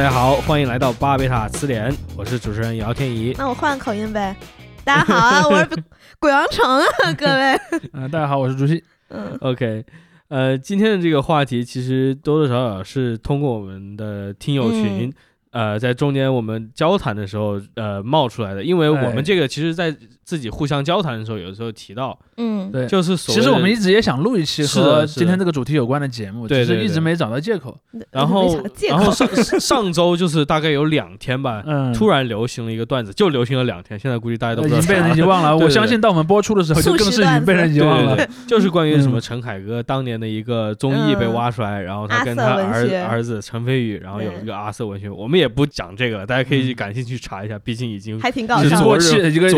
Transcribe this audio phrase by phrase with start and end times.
[0.00, 3.34] 大家好，欢迎来到巴贝塔词典，我是主持人姚天怡。
[3.36, 4.34] 那我换口音呗。
[4.82, 5.68] 大家好啊，我是
[6.18, 7.60] 鬼王城啊， 各位。
[7.92, 8.82] 嗯、大家好，我是朱熹。
[9.10, 9.84] 嗯 OK，
[10.28, 15.12] 呃，今天的这个话题其实多多少少是通过我们的听友群，
[15.50, 18.64] 呃，在中间我们交谈的时候，呃，冒出来的。
[18.64, 19.94] 因为我哎们这个其实，在
[20.30, 27.76] 自己互相交谈的时候，有时候提到，嗯，对，就是所其实我们一直也想录一期和今天这个主题有关的节目，只是对对对一直没找到借口。
[28.12, 35.56] 然后然后上 上周就是大概有两天吧，嗯，突然流行了一个段子，就流行了两天，现在估计大家都已经被人遗忘了。
[35.56, 38.14] 我相信到我们播出的时候，就更是已经被人遗忘了。
[38.14, 46.74] 对对，就是关于什么嗯陈凯歌当年的一个综艺被挖出来，然后他跟他儿儿子陈飞宇，然后有一个阿瑟文学，我们也不讲这个了，大家可以嗯。
[46.80, 48.18] 感兴趣查一下，毕竟已经。
[48.20, 49.48] 还挺搞是笑昨日黄花一个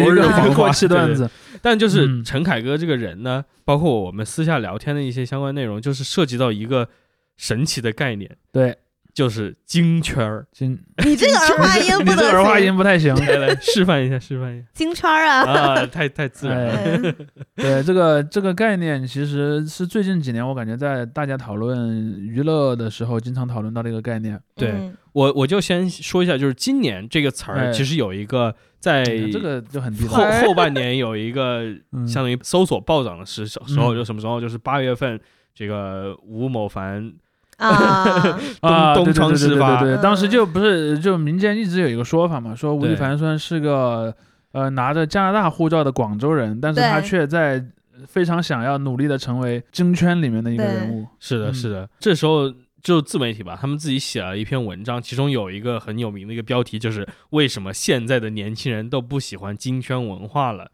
[0.64, 1.30] 过气段子。
[1.60, 6.88] 但就是嗯陈凯歌这个人呢，包括我们私下聊天的一些相关内容，就是涉及到一个
[7.36, 8.76] 神奇的概念，对，
[9.14, 10.46] 就是京圈儿。
[10.52, 13.14] 京，你这个儿化音 你不能这个儿化音不太行。
[13.14, 15.42] 来来示范一下，示范一下京圈儿啊。
[15.44, 16.66] 啊，太太自然
[17.02, 17.14] 了。
[17.56, 24.40] 对这个这个概念，其实是最近几年我感觉在大家讨论娱乐的时候，经常讨论到的一个概念。
[24.54, 34.40] 对嗯我我就先说一下，就是今年这个词儿哎其实有一个在这个就很后 后半年有一个嗯相当于搜索暴涨的时时候，嗯就什么时候？
[34.40, 35.20] 就是八月份，
[35.54, 37.12] 这个吴某凡
[37.58, 40.30] 啊， 啊，东对对对对窗事发对对对，当时嗯。
[40.30, 44.14] 就不是就民间一直有一个说法嘛，说吴亦凡虽然是个
[44.52, 47.64] 呃拿着加拿大护照的广州人，但是他却在
[48.06, 51.06] 非常想要努力的成为京圈里面的一个人物。
[51.20, 51.54] 是的，嗯。
[51.54, 60.70] 是的，这时候就自媒体吧，他们自己写了一篇文章，其中有一个很有名的一个标题，就是为什么现在的年轻人都不喜欢京圈文化了。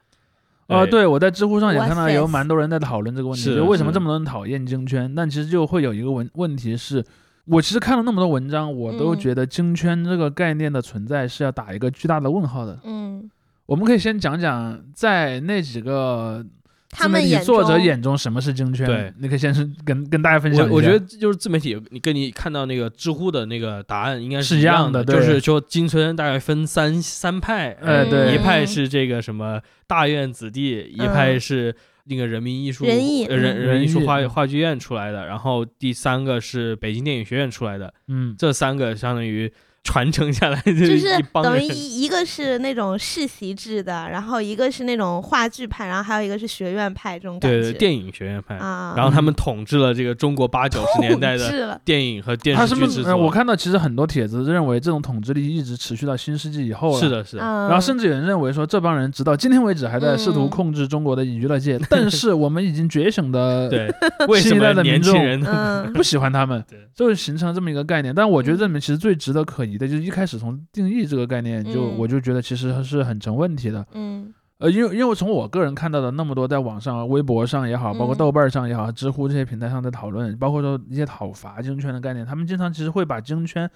[0.69, 5.13] 呃，哎，对，我在知乎上也看到有蛮多人在讨论这个问题，就为什么这么多人讨厌京圈？
[5.15, 7.03] 但其实就会有一个问问题是，
[7.47, 12.79] 我其实看了那么多文章，我都嗯觉得京圈这个概念的存在是要打一个巨大的问号的。
[12.85, 13.31] 嗯，
[13.65, 16.45] 我们可以先讲讲在那几个
[16.91, 18.87] 他们眼作者眼中什么是京圈？
[18.87, 20.67] 对，你可以先是跟跟大家分享。
[20.69, 25.17] 我我觉得就是自媒体，你跟你看到那个知乎的那个答案应该是一一样的对。
[25.17, 28.35] 就是说京村大概分三三派，哎对。
[28.35, 33.61] 一派是这个什么大院子弟，一派嗯是那个人民艺术人艺呃人嗯。
[33.61, 39.53] 人艺术话话剧院出来的，然后第三个是北京电影学院出来的，嗯，这三个相当于
[39.89, 41.63] 传承下来就是等于。
[41.63, 47.63] 一一个是那种世袭制的，然后一个是那种话剧派，然后还有一个是学院派这种感觉。
[47.63, 51.81] 对对，电影学院派，啊，然后他们统治了这个中国八九十年代的。
[51.85, 52.87] 电影和电他是不是？
[52.87, 53.13] 视剧制作。
[53.13, 57.01] 呃我看到其实很多帖子认为这种统治力一直持续到新世纪以后了。
[57.01, 57.09] 是。
[57.09, 63.89] 的，是的，嗯，然后甚至有人认为说，这帮人直到今天为止还在试图嗯控制中国的娱乐界，但是我们已经觉醒的对，
[64.29, 68.15] 为什新一代么的年轻人嗯不喜欢他们对，就是形成这么一个概念。
[68.15, 73.87] 但我觉得这里面其实最值得可疑的，就是一开始从定义这个概念，就嗯我就觉得其实是很成问题的。
[73.95, 83.71] 嗯呃，因为因为从我个人看到的那么多在网上、微博上也好，包括嗯豆瓣上也好、知乎这些平台上的讨论，包括说一些讨伐京圈的概念，他们经常其实会把京圈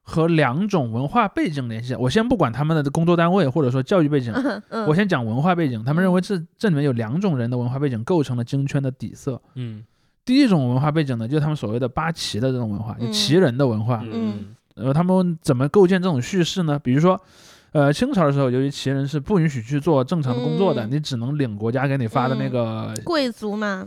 [0.00, 1.94] 和两种文化背景联系。
[1.94, 4.32] 我先不管他们的工作单位或者说教育背景，
[4.70, 5.84] 嗯，我先讲文化背景。
[5.84, 9.38] 他们认为这这里面有两种人的文化背景构成了京圈的底色。
[9.54, 9.84] 嗯
[10.24, 14.00] 第一种文化背景呢，就是他们所谓的八旗的这种文化，就嗯旗人的文化。
[14.04, 16.78] 嗯呃，他们怎么构建这种叙事呢？
[16.78, 17.20] 比如说，
[17.72, 20.90] 呃，清朝的时候，由于旗人是不允许去做正常的工作的，嗯。
[20.92, 23.86] 你只能领国家给你发的那个贵族嘛，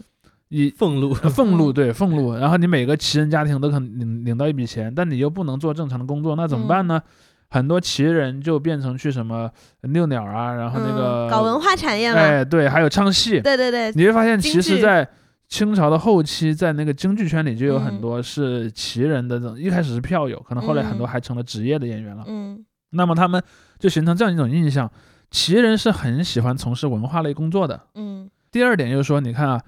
[0.50, 7.02] 一、俸禄， 呃俸禄，嗯对俸禄，然后你每个旗人家庭都可能领领到一笔钱，但你又不能做正常的工作，那怎么办呢？
[7.48, 9.50] 很多旗人就变成去什么
[9.82, 15.08] 遛鸟啊，然后那个、嗯搞文化产业嘛，哎，对，还有唱戏，对对对，你会发现，其实，在
[15.48, 22.24] 清朝的后期，在那个京剧圈里就有很嗯多是旗人的这种，一开始是票友，可能后来很多嗯还成了职业的演员了。
[22.28, 23.42] 嗯那么他们
[23.78, 24.90] 就形成这样一种印象：
[25.30, 27.80] 旗人是很喜欢从事文化类工作的。
[27.96, 29.62] 嗯第二点就是说，你看啊，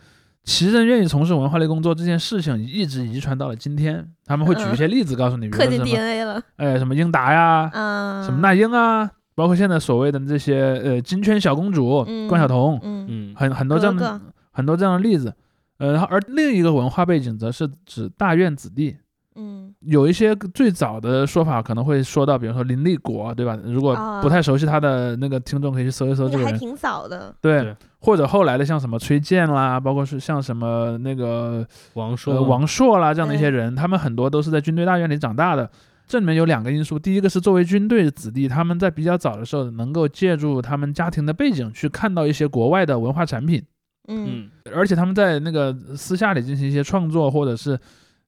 [0.45, 4.07] 旗人愿意从事文化类工作这件事情一直遗传到了今天。
[4.25, 14.21] 他们会举一些例子告诉你，比如刻进说什么，DNA 了，哎，什么英达呀，嗯，什么那英啊，包括现在所谓的这些呃金圈小公主、嗯关晓彤，嗯嗯很很多这样的
[14.51, 15.33] 很多这样的例子。
[15.77, 18.97] 呃，然后而另一个文化背景则是指大院子弟。
[19.39, 23.55] 嗯有一些最早的说法可能会说到，比如说林立国，对吧？
[23.63, 26.51] 如果啊不太熟悉他的那个听众，可以去搜一搜这个人。
[26.51, 31.63] 还挺早的，对，或者后来的像什么崔健啦，包括是像什么那个
[31.93, 35.69] 王朔、呃王朔啦这样的一些人，他们很多都是在军队大院里长大的。
[36.07, 43.61] 这里面有两个因素，第一个是作为军队的子弟，他们在比较早的时候能够借助他们家庭的背景去看到一些国外的文化产品，
[44.07, 47.79] 嗯嗯而且他们在那个私下里进行一些创作或者是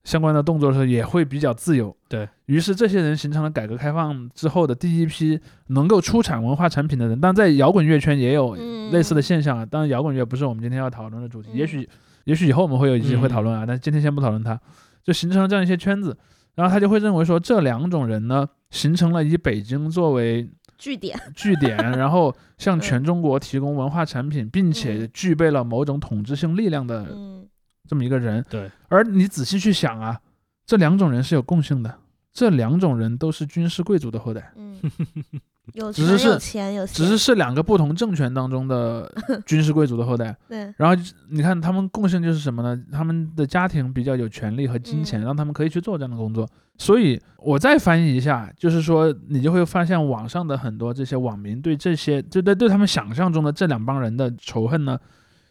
[0.04, 1.96] 相关的动作的时候，也会比较自由。
[2.08, 7.20] 对于是，这些人形成了改革开放之后的第一批能够出产文化产品的人。
[7.20, 9.66] 但在摇滚乐圈也有嗯类似的现象啊。
[9.66, 11.88] 当然，摇滚乐不是我们今天要讨论的主题，嗯也许
[12.24, 14.60] 也许以后我们会有一集会讨论啊，但今天先不讨论它。
[15.02, 16.16] 就形成了这样一些圈子，
[16.56, 20.48] 然后他就会认为说，这两种人呢，形成了以北京作为
[20.80, 22.82] 据点， 据点，然后向嗯。
[22.82, 25.10] 全中国提供文化产品，并且嗯。
[25.14, 27.48] 具备了某种统治性力量的嗯。
[27.88, 28.44] 这么一个人。
[28.50, 30.20] 对，而你仔细去想啊，
[30.66, 32.00] 这两种人是有共性的，
[32.32, 34.80] 这两种人都是军事贵族的后代，嗯，
[35.74, 39.12] 有只是有钱有，只是是两个不同政权当中的
[39.46, 40.36] 军事贵族的后代。
[40.48, 42.82] 对，然后你看他们共性就是什么呢？
[42.92, 46.48] 他们的家庭比较有权利和金钱，嗯让他们可以去做这样的工作。
[46.78, 54.98] 所以我再翻译一下，就是说你就会发现网上的很多这些网民对这些，就对对他们想象中的这两帮人的仇恨呢，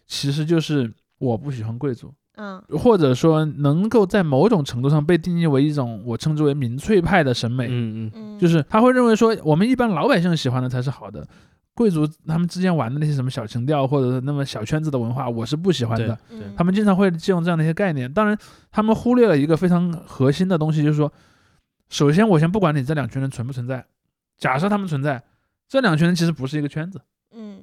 [0.06, 7.66] 其实就是我不喜欢贵族，嗯或者说能够在某种程度上被定义为一种我称之为民粹派的审美。
[7.66, 7.70] 嗯
[8.06, 11.26] 嗯嗯，就是他会认为说，我们一般老百姓喜欢的才是好的，
[11.74, 16.16] 贵族他们之间玩的那些什么小情调或者是那么小圈子的文化，我是不喜欢的。
[16.56, 18.38] 他们经常会借用这样的一些概念，当然
[18.70, 21.12] 他们忽略了一个非常核心的东西，就是说，
[21.88, 23.84] 首先我先不管你这两群人存不存在，
[24.36, 25.22] 假设他们存在，
[25.68, 27.00] 这两群人其实不是一个圈子，
[27.34, 27.62] 嗯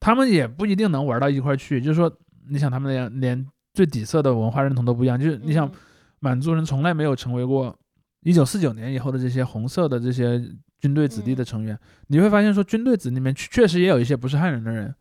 [0.00, 1.78] 他们也不一定能玩到一块儿去。
[1.78, 2.10] 就是说，
[2.48, 5.72] 你想他们连连最底色的文化认同都不一样，就是你想嗯
[6.20, 7.76] 满族人从来没有成为过
[8.22, 10.42] 一九四九年以后的这些红色的这些
[10.78, 11.78] 军队子弟的成员。
[12.08, 14.94] 你会发现说，军队子里面确确实也有一些不是汉人的人，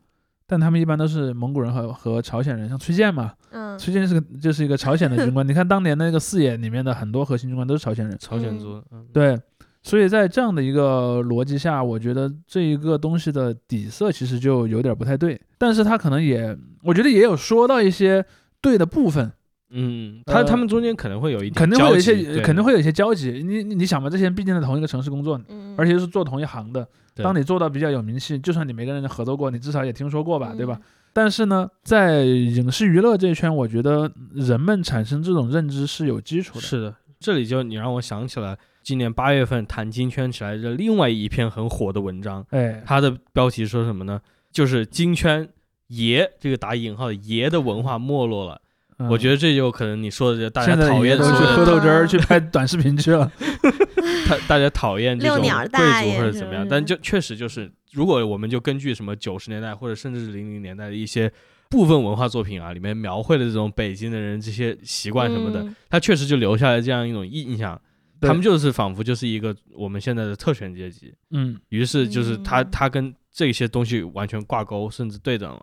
[0.48, 5.48] 但他们一般都是蒙古人和和朝鲜人，像崔健嘛，嗯崔健是个就是一个朝鲜的军官。
[5.48, 9.40] 你看当年那个四野里面的很多核心军官都是朝鲜人，朝鲜族，嗯，对。
[9.82, 18.24] 所以在这样的一个逻辑下，我觉得这一个东西的底色其实就有点不太对，但是他可能也，我觉得也有说到一些
[18.62, 19.32] 对的部分，
[19.72, 23.44] 嗯，他呃他们中间可能会有一点肯定会有一些，交集对肯定会有一些交集。
[23.44, 26.88] 你你你想吧，这些人毕竟在同一个城市工作，嗯，而且是做同一行的。
[27.16, 30.80] 当你做到比较有名气，就算你没跟人家合作过，你至少也听说过吧，对吧？
[30.80, 30.84] 嗯？
[31.12, 36.62] 但是呢，在影视娱乐这一圈，我觉得人们产生这种认知是有基础的。
[36.62, 44.20] 是的，这里就你让我想起了今年八月份谈金圈起来的另外一篇很火的文章，哎，它的标题说什么呢？
[44.52, 45.48] 就是金圈
[45.88, 48.62] 爷这个打引号的爷的文化没落了。
[49.10, 53.32] 我觉得得这就可能你说的这大家讨厌的去说的喝豆汁儿， 去拍短视频去了。
[54.28, 61.32] 他大家讨厌这种贵族或者怎么样但就确实就是，如果我们就根据什么九十年代或者甚至是零零年代的一些
[61.70, 67.82] 部分文化作品啊，里面描绘的这种北京的人这些习惯什么的，嗯他确实就留下来这样一种印象，对
[68.22, 75.62] 他们就是仿佛就是一个我们现在的特权阶级，嗯，于是就是他嗯他跟这些东西完全挂钩，甚至对等了。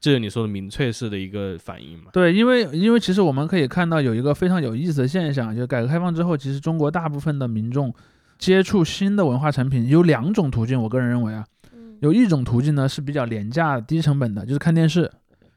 [0.00, 2.10] 这是你说的民粹式的一个反应嘛？
[2.12, 7.94] 对，因为因为其实我们可以看到有一个非常有意思的现象，就是改革开放之后，其实中国大部分的民众
[8.36, 15.08] 接触新的文化产品有两种途径，我个人认为啊，嗯有一种途径呢是比较廉价、低成本的，就是看电视。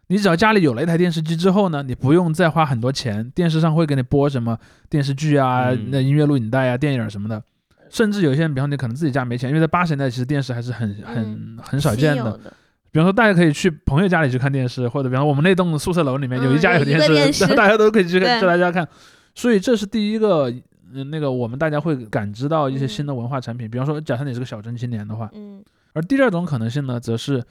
[0.08, 4.58] 你只要家里有了一台电视机之后呢，你不用再花很多钱，电视上会给你播什么
[4.90, 7.42] 电视剧啊、嗯那音乐录影带啊、电影什么的。
[7.90, 12.24] 甚至有些人，比方你可能自己家没钱，因为在八十年代其实电视还是很很很少见的。
[12.24, 12.54] 的，
[12.92, 18.88] 比方说，大家可以去朋友家里去看电视，或者比方说我们那栋宿舍楼里面有一家嗯有电视，电视大家都可以去 看去大家看。
[19.34, 20.52] 所以这是第一个，
[20.94, 23.70] 嗯，那个我们大家会感知到一些新的文化产品。
[23.70, 27.42] 比方说，假设你是个小镇青年的话，嗯而第二种可能性呢，则是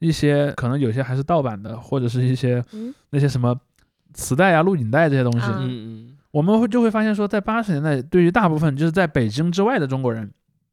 [0.00, 3.56] 一些可能有些还是盗版的，或者是一些嗯那些什么
[4.12, 5.46] 磁带啊、录影带这些东西。
[5.46, 10.30] 啊嗯嗯我们会就会发现说，在八十年代，对于大部分就是在北京之外的中国人，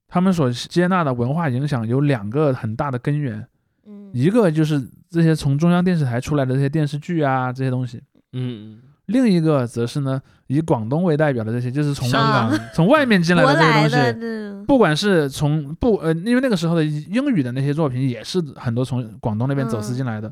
[0.07, 3.45] 他们所接纳的文化影响有两个很大的根源。
[3.85, 7.97] 嗯一个就是这些从中央电视台出来的这些电视剧啊这些东西，
[8.33, 14.65] 嗯嗯另一个则是呢以广东为代表的这些，就是从香港啊从外面进来的这些东西。
[14.67, 20.31] 不管是从不呃，因为那个时候的英语的那些作品也是很多从广东那边走私进来的，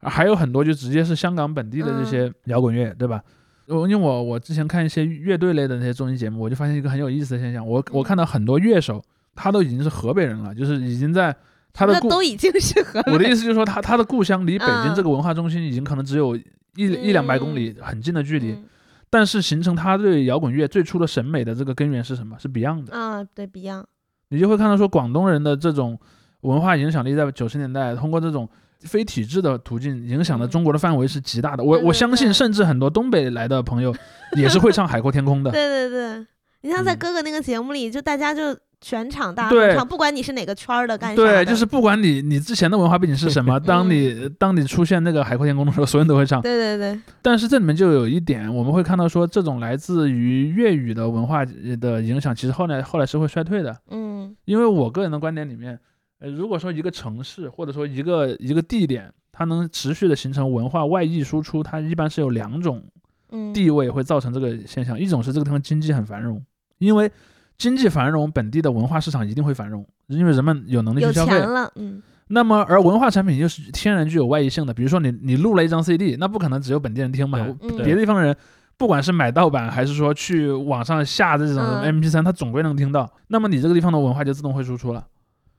[0.00, 3.22] 啊还有很多就直接是香港本地的这些摇滚乐，对吧？
[3.68, 9.00] 我因为我我之前看一些乐队类的那些综艺节目，我就发现一个很有意思的现象，我我看到很多乐手
[9.36, 11.36] 他都已经是河北人了，就是已经在
[11.72, 14.94] 他的故都已经是河我的意思就是说，他他的故乡离北京嗯。
[14.96, 16.36] 这个文化中心已经可能只有
[16.78, 18.64] 一一两百公里很近的距离，嗯
[19.10, 22.36] 但是形成他对摇滚乐最初的审美的这个根源是什么？
[22.38, 22.92] 是 Beyond 的。
[22.94, 23.84] 啊，对 Beyond，
[24.28, 25.98] 你就会看到说，广东人的这种
[26.42, 28.46] 文化影响力在九十年代通过这种
[28.80, 31.64] 非体制的途径影响了嗯中国的范围是极大的。
[31.64, 33.94] 我我相信，甚至很多东北来的朋友
[34.36, 35.50] 也是会唱《海阔天空》的。
[35.56, 36.26] 对对对，
[36.60, 46.40] 你像在嗯哥哥那个节目里，就大家就全场大合唱，不管你是哪个圈儿的，干啥对，就是不管你你之前的文化背景是什么， 当你当你出现那个海阔天空的时候，所有人都会唱。
[46.42, 53.76] 对对对，但是这里面就有一点，我们会看到说，这种来自于粤语的文化的影响，其实后来后来是会衰退的。
[53.90, 55.78] 嗯因为我个人的观点里面，
[56.20, 62.84] 呃，如果说一个城市或者说一个一个地点，它能持续的形成文化外溢输出，它一般是有两种
[63.30, 66.42] 嗯，地位会造成这个现象，一种是这个地方经济很繁荣，
[66.78, 67.10] 因为
[67.58, 71.38] 经济繁荣，本地的文化市场一定会繁荣，因为人们有能力去消费。
[71.38, 78.36] 了，嗯那么而文化产品又是天然具有外溢性的，比如说你你录了一张 CD，那不可能只有本地人听嘛，嗯别的地方的人。
[78.76, 83.10] 不管是买盗版还是说去网上下这种嗯 MP3，他总归能听到。
[83.26, 85.04] 那么你这个地方的文化就自动会输出了。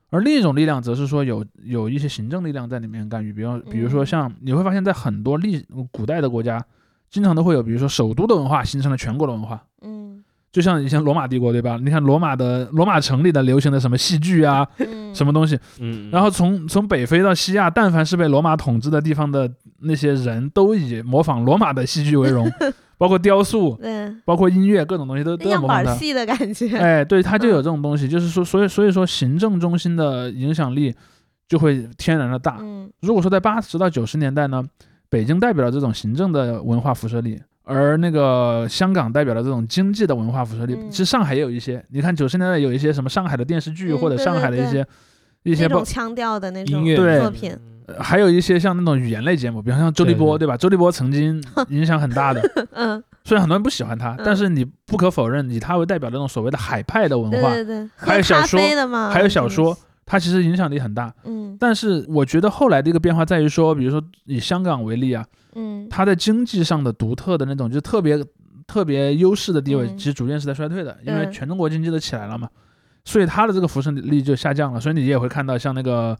[0.09, 6.63] 而另一种力量则是说有有一些行政力量在里面干预，比如比如说嗯像你会发现在很多历古代的国家，
[7.09, 11.77] 经常都会有，比如说首都的文化形成了全国的文化，嗯就像以前罗马帝国对吧？
[11.81, 19.51] 你看罗马的罗马城里的流行的什么戏剧啊，嗯，什么东西，嗯，然后从从北非到西亚，但凡是被罗马统治的地方的
[19.81, 22.51] 那些人，都以模仿罗马的戏剧为荣，
[22.97, 24.11] 包括雕塑， 对。
[24.25, 25.91] 包括音乐，各种东西都都要模仿它。
[25.91, 30.93] 板戏的感觉，哎，对，它就有嗯这种东西，就是说，所以所以说，行政中心的影响力
[31.47, 32.57] 就会天然的大。
[32.59, 32.89] 嗯。
[33.01, 34.63] 如果说在八十到九十年代呢，
[35.09, 40.73] 北京代表了这种行政的文化辐射力，而那个香港代表的这种经济的文化辐射力。
[40.73, 40.89] 嗯。
[40.89, 44.85] 其实上海也有一些，你看九十年代有一些什么上海的电视剧，嗯或者上海的一些
[45.43, 47.19] 一些种，腔调的那种音乐。
[47.19, 50.47] 作品，呃还有一些像那种语言类节目，比方像周立波，对对。
[50.49, 50.57] 吧？
[50.57, 52.41] 周立波曾经影响很大的，
[52.73, 54.21] 嗯，虽然很多人不喜欢他，嗯。
[54.25, 58.59] 但是你不可否认，以他为代表的那种所谓的海派的文化，对对对，还有小说
[59.11, 59.77] 还有小说
[60.09, 61.13] 它其实影响力很大。
[61.23, 65.23] 嗯但是我觉得后来的一个变化在于说，比如说以香港为例啊，
[65.53, 68.17] 嗯它在经济上的独特的那种就特别
[68.65, 72.49] 特别优势的地位，嗯其实逐渐是在衰退的，因为全中国经济都起来了嘛，
[73.05, 74.79] 所以它的这个辐射力就下降了。
[74.79, 76.17] 所以你也会看到像那个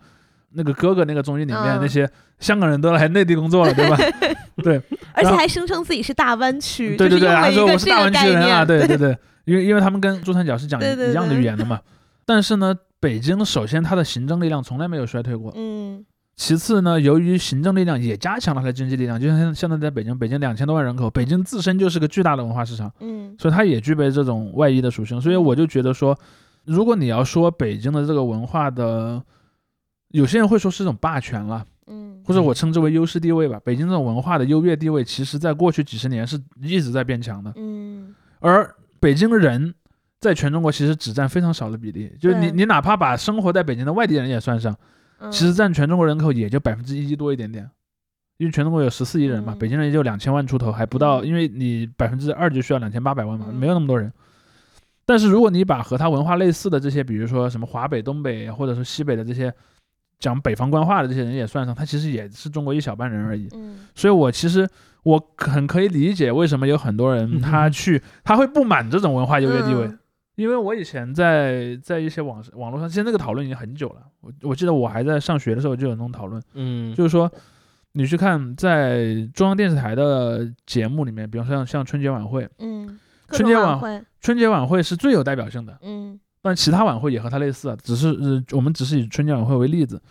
[0.52, 2.08] 那个哥哥那个综艺里面、嗯那些
[2.40, 3.98] 香港人都来内地工作了，对吧？
[4.64, 4.82] 对
[5.14, 11.80] 而且还声称自己是大湾区，对对对，就是用了他一个这说我是大湾区人啊，对对对，因为因为他们跟珠三角是讲一样的语言的嘛。
[12.26, 25.20] 但是呢，北京首先它的行政力量从来没有衰退过，嗯其次呢，由于行政力量也加强了它的经济力量，就像现在在北京，北京两千多万人口，北京自身就是个巨大的文化市场，嗯所以它也具备这种外溢的属性。
[25.20, 26.18] 所以我就觉得说，
[26.64, 29.22] 如果你要说北京的这个文化的，
[30.12, 33.60] 有些人会说是一种霸权了，嗯或者我称之为优势地位吧。
[33.66, 39.74] 北京这种文化的优越地位，其实在过去几十年是一直在变强的，嗯而北京人。
[40.20, 44.76] 在全中国其实只占非常少的比例，就是你你哪怕把生活在北京的外地人也算上，
[45.20, 47.70] 嗯，其实占全中国人口也就百分之一多一点点，
[48.38, 51.28] 因为全中国有十四亿人嘛，嗯北京人也就两千万出头，还不到，嗯。
[51.28, 54.12] 因为你百分之二就需要两千八百万嘛，嗯没有那么多人。
[55.06, 59.54] 但是如果你把和它文化类似的这些，比如说什么华北、东北或者是西北的这些
[60.20, 63.48] 讲北方官话的这些人也算上，他其实也是中国一小半人而已。
[63.54, 63.88] 嗯。
[63.96, 64.68] 所以我其实
[65.04, 69.88] 我很可以理解为什么有很多人他去他会不满这种文化优越地位。
[69.88, 69.98] 嗯
[70.40, 74.02] 因为我以前在在一些网网络上，其实那个讨论已经很久了。
[74.22, 77.30] 我我记得我还在上学的时候就有那种讨论，嗯，就是说
[77.92, 82.98] 你去看在中央电视台的节目里面，比方说像像春节晚会，嗯，
[83.32, 90.02] 春节晚会，春节晚会是最有代表性的，嗯但其他晚会也和它类似啊，只是呃我们只是以春节晚会为例子。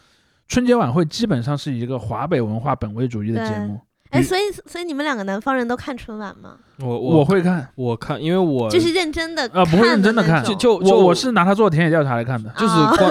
[0.46, 6.56] 春节晚会基本上是一个华北文化本位主义的节目，哎，所以所以你们两个南方人都看春晚吗？
[6.80, 12.50] 我我我会看我看，因为我就是认真的啊，不会认真的看，就就就我我是拿它做田野调查来看的。
[12.56, 13.10] 就是啊光，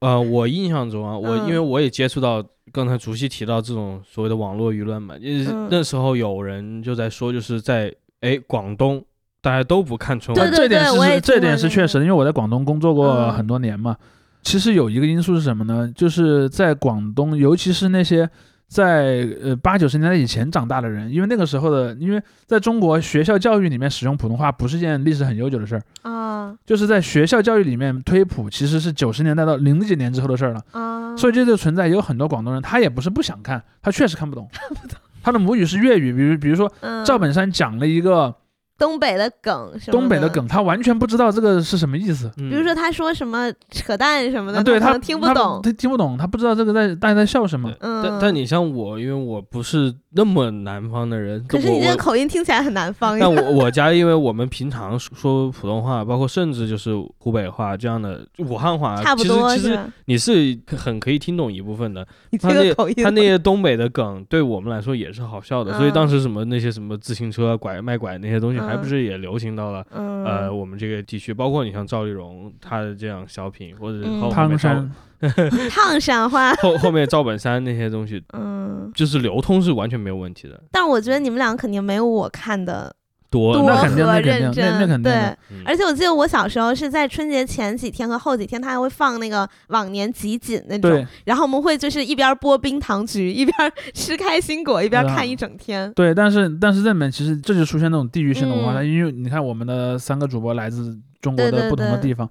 [0.00, 9.04] 呃，我印象中啊，我因为嗯我也接触到刚才竹溪提到这种所谓的网络舆论嘛，就是嗯那时候有人就在说，就是在哎广东
[9.40, 13.96] 大家都不看春晚，对对这点我也是这点是确实，因为我在广东工作过嗯很多年嘛。
[14.42, 15.90] 其实有一个因素是什么呢？
[15.96, 18.28] 就是在广东，尤其是那些
[18.68, 26.54] 在呃八九十年代以前长大的人，因为那个时候的，因为在中国学校教育里面使用普通话不是件历史很悠久的事儿，啊。
[26.66, 30.60] 就是在学校教育里面推普其实是九十年代到零几年之后的事儿了。
[30.72, 34.48] 啊，所以这就存在有很多广东人，他也不是不想看，他确实看不懂，
[35.22, 37.04] 他的母语是粤语，比如比如说嗯。
[37.04, 38.34] 赵本山讲了一个
[38.76, 42.30] 东北的梗什么东北的梗，他完全不知道这个是什么意思。
[42.38, 45.60] 嗯，比如说他说什么 扯淡什么的，啊，对他听不他懂。
[45.62, 47.72] 他听不懂，他不知道这个在大家在笑什么。
[47.80, 53.18] 嗯，但但你像我，因为我不是那么南方的人，可是你这个口音听起来很南方。
[53.18, 59.78] 但我我家因为我们平常说说普通话，包括甚至就是湖北话这样的武汉话，差不其实其实？
[60.06, 62.06] 你是很可以听懂一部分的。
[62.30, 71.32] 你他那这个口音，他那些东北的梗对我们来说也是好笑的，所以嗯当时什么那些什么自行车拐卖拐那些东西，还不是也流行到了嗯呃我们这个地区？
[71.32, 74.92] 包括你像赵丽蓉她的这样小品，或者后后面赵汤山
[75.70, 80.60] 烫山花，后后面赵本山那些东西，嗯，就是流通是完全没有问题的。
[80.70, 82.94] 但我觉得你们俩肯定没有我看的
[83.34, 85.12] 多多那肯定那肯定那认真，那肯定对。
[85.50, 93.54] 嗯而且我记得我小时候是在春节前几天和后几天，他还会放那个往年集锦那种，然后我们会就是一边播冰糖橘，一边
[93.94, 95.90] 吃开心果，一边看一整天。
[95.94, 102.28] 对，但是但是这里面其实这就出现那种地域性的文化，嗯因为你看我们的三个主播来自中国的不同的对地方，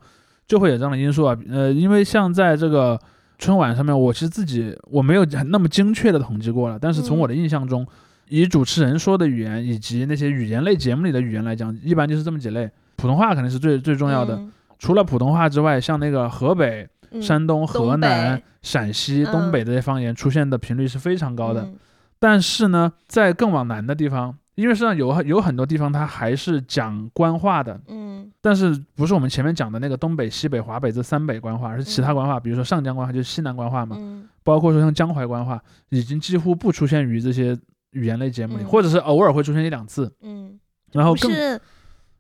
[0.48, 1.36] 就会有这样的因素啊。
[1.50, 3.00] 呃，因为像在这个
[3.39, 7.86] 春晚上面，我其实自己我没有很那么精确的统计过了，但是从嗯我的印象中，
[8.30, 12.70] 以主持人说的语言以及那些语言类节目里的语言来讲，一般就是这么几类。
[12.96, 14.51] 普通话肯定是最最重要的，嗯。
[14.80, 17.22] 除了普通话之外，像那个河北、嗯。
[17.22, 21.62] 山东、河南、陕西、东嗯北这些方言出现的频率是非常高的。
[21.62, 21.75] 嗯。
[22.20, 28.32] 但是呢，在更往南的地方，因为实际上有有很多地方它还是讲官话的，嗯。
[28.42, 34.27] 但是不是我们前面讲的那个东北、西北、华北这三北官话，而是其他嗯官话，比如说上江官话就是西南官话嘛，嗯。
[34.44, 37.58] 包括说像江淮官话，已经几乎不出现于这些
[37.93, 38.65] 语言类节目里，嗯。
[38.67, 40.12] 或者是偶尔会出现一两次。
[40.21, 40.59] 嗯，
[40.91, 41.31] 然后更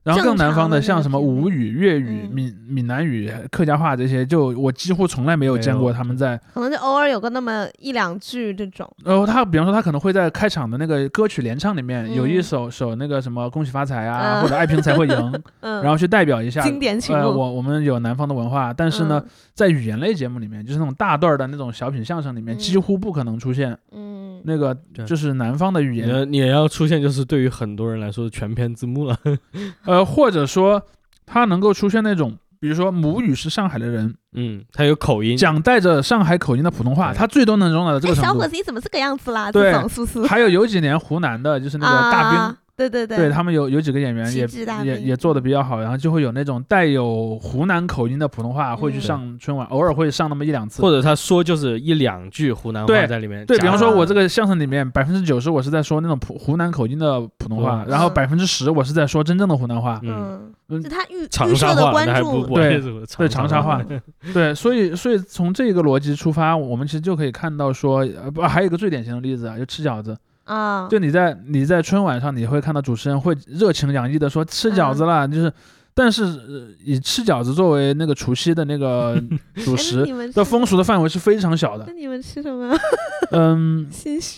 [0.03, 2.29] 然后更南方的像什么吴语、粤语、嗯。
[2.29, 8.93] 闽闽南语、客家话这些，就我几乎从来没有见过他们在可能就偶尔有个那么一两句这种。
[9.05, 16.61] 然后他比方说他可能会在开场的那个歌曲联唱里面有一嗯首首那个什么恭喜发财啊，嗯或者爱拼才会赢， 嗯，然后去代表一下。
[16.63, 17.39] 经典曲呃，目。
[17.39, 19.29] 我我们有南方的文化，但是呢，嗯。
[19.53, 22.57] 在语言类节目里面，就是那种大段儿的那种小品相声里面，嗯。
[22.57, 23.77] 几乎不可能出现。
[23.91, 29.17] 嗯，那个就是南方的语言，你也要出现，就是对于很多人来说全篇字幕了。
[29.85, 30.81] 呃，或者说
[31.25, 38.47] 他能够出现那种，比如说母语是上海的人嗯，他有口音，讲带着上海口音的普通话，他最多能容纳到这哎，个程度小伙。
[38.47, 39.51] 子，你怎么这个样子啦？
[39.51, 40.27] 对这种是不是？
[40.27, 44.47] 还有有几年湖南的，就是那个大兵，啊对对对他们有有几个演员也
[44.83, 50.81] 也也做的比较好，然后就会有那种带有湖南口音的普通话会去嗯上春晚，偶尔会上那么一两次。
[50.81, 53.59] 或者他说就是一两句湖南话在里面夹对。
[53.59, 59.99] 比方说，我这个相声里面百分之九十我是在说那种普湖南口音的普通话，嗯然后百分之十我是在说真正的湖南话。
[60.01, 62.81] 嗯，嗯，他预长预设的关注，对
[63.17, 63.85] 对长沙话话，
[64.33, 70.17] 对，所以所以从这个逻辑出发，我们其实就可以看到说，呃，不，还有一个最典型的例子啊，就吃饺子。
[70.45, 75.51] 啊，就你在你在春晚上，你会看到主持人会热情洋溢的说吃饺子啦，就是，
[75.93, 79.15] 但是、呃以吃饺子作为那个除夕的那个
[79.63, 81.93] 主哎食的风俗的范围是非常小的那。
[81.93, 82.75] 你们吃什么？
[83.31, 83.87] 嗯。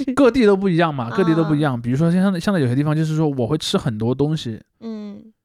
[0.15, 1.81] 各地都不一样嘛，各地都不一啊样。
[1.81, 4.94] 比如说像像在有些地方，就是说我会吃很多东西，嗯，就是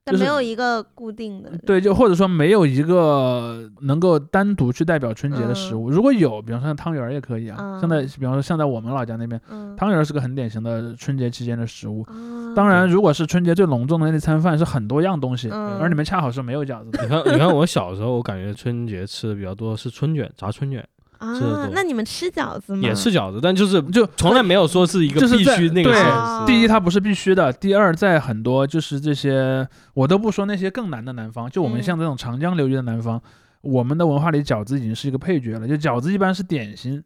[0.04, 1.50] 但没有一个固定的。
[1.66, 5.90] 对，就或者说没有一个能够单独去代表春节的食嗯物。
[5.90, 7.78] 如果有，比方说像汤圆儿也可以啊。
[7.80, 12.02] 像在啊比方说像在我们老家那边，嗯，汤圆儿是个很典型的春节期间的食物。
[12.04, 12.14] 啊
[12.56, 17.02] 当然，如果是春节最隆重的那餐饭是很多样东西，嗯而你们恰好是没有饺子的。
[17.02, 20.84] 你看，你看我小时候，我感觉春节吃的比较多是春卷、炸春卷，
[21.20, 22.80] 啊那你们吃饺子吗？
[22.82, 26.44] 也吃饺子，但就是就从来没有说是一个必须那个。
[26.46, 33.20] 第一，它不是必须的；第二，在很多就是这些，我都不说那些更难的南方，就我们嗯像这种长江流域的南方，
[33.60, 35.68] 我们的文化里饺子已经是一个配角了。
[35.68, 37.02] 就饺子一般是点心，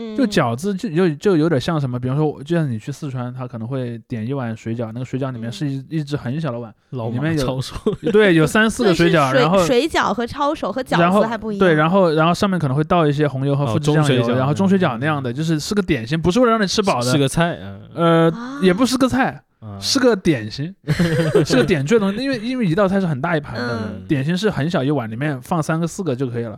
[0.00, 7.74] 嗯，就饺子就就就有点像什么，比方说，就像你去四川，他可能会点一碗水饺，那个水饺里面嗯是一一只很小的碗，老里面有抄手，
[8.12, 11.66] 对，有三四个水饺，然后水饺和抄手和饺然后子还不一样。
[11.66, 20.72] 对，然后然后上面可能会倒一些红油和哦富士酱油，中水饺然后中水饺嗯那样的，就是是个点心，不是为了让你吃饱的，是个菜，嗯呃，啊也不是个菜，啊是个点心，
[21.44, 26.56] 是个点缀的东西，因为因为一道菜是很大一盘的，嗯点心是很小一碗，里面放三个四个就可以了。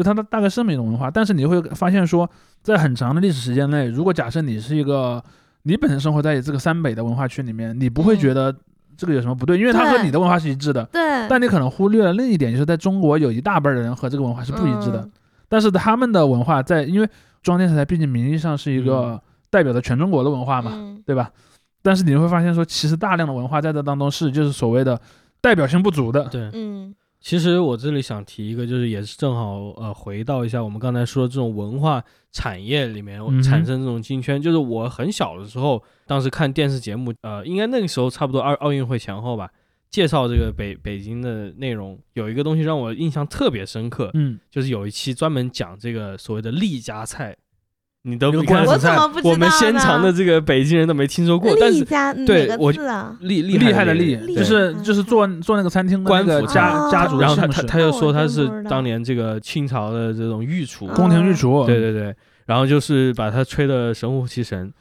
[0.00, 2.28] 就它的大概是这么一种文化，但是你会发现说，
[2.62, 5.22] 在很长的历史时间内，如果假设你是一个
[5.64, 8.18] 你本身生活在这个三北的文化区里面，你不会嗯。
[8.18, 8.54] 觉得
[8.96, 10.82] 这个有什么不对，因为它和你的文化是一致的。
[10.86, 15.10] 对，但你可能忽略了另一点，就是在中国有一大半儿的人和这个文化是不一致的，嗯。
[15.50, 17.06] 但是他们的文化在，因为
[17.42, 19.20] 中央电视台毕竟名义上是一个嗯。
[19.50, 21.02] 代表着全中国的文化嘛，嗯。
[21.04, 21.30] 对吧？
[21.82, 25.00] 但是你会发现说，其实大量的文化在这当中是就是所谓的
[25.40, 26.24] 代表性不足的。
[26.24, 32.02] 对，嗯其实我这里想提一个，就是也是正好呃回到一下我们刚才说的这种文化
[32.32, 39.50] 产业里面产生这种金圈，就是我很小的时候，当时看电视节目，呃，应该那个时候差不多奥奥运会前后吧，
[39.90, 47.36] 介绍这个北北京的内容，有一个东西让我印象特别深刻，嗯，就是有一期专门讲这个所谓的丽家菜，
[48.02, 53.16] 你都不看我怎么不知道我们先尝的这个北京人都没听说过，但是丽家对我哪个字啊？
[53.20, 61.66] 厉厉厉害的厉就是就是做做那个餐厅的官府家家族然后他，他他就哦我说他是当年这个清朝的这种御厨，啊宫廷御厨。
[61.66, 62.14] 对对对，
[62.46, 64.72] 然后就是把他吹的神乎其神。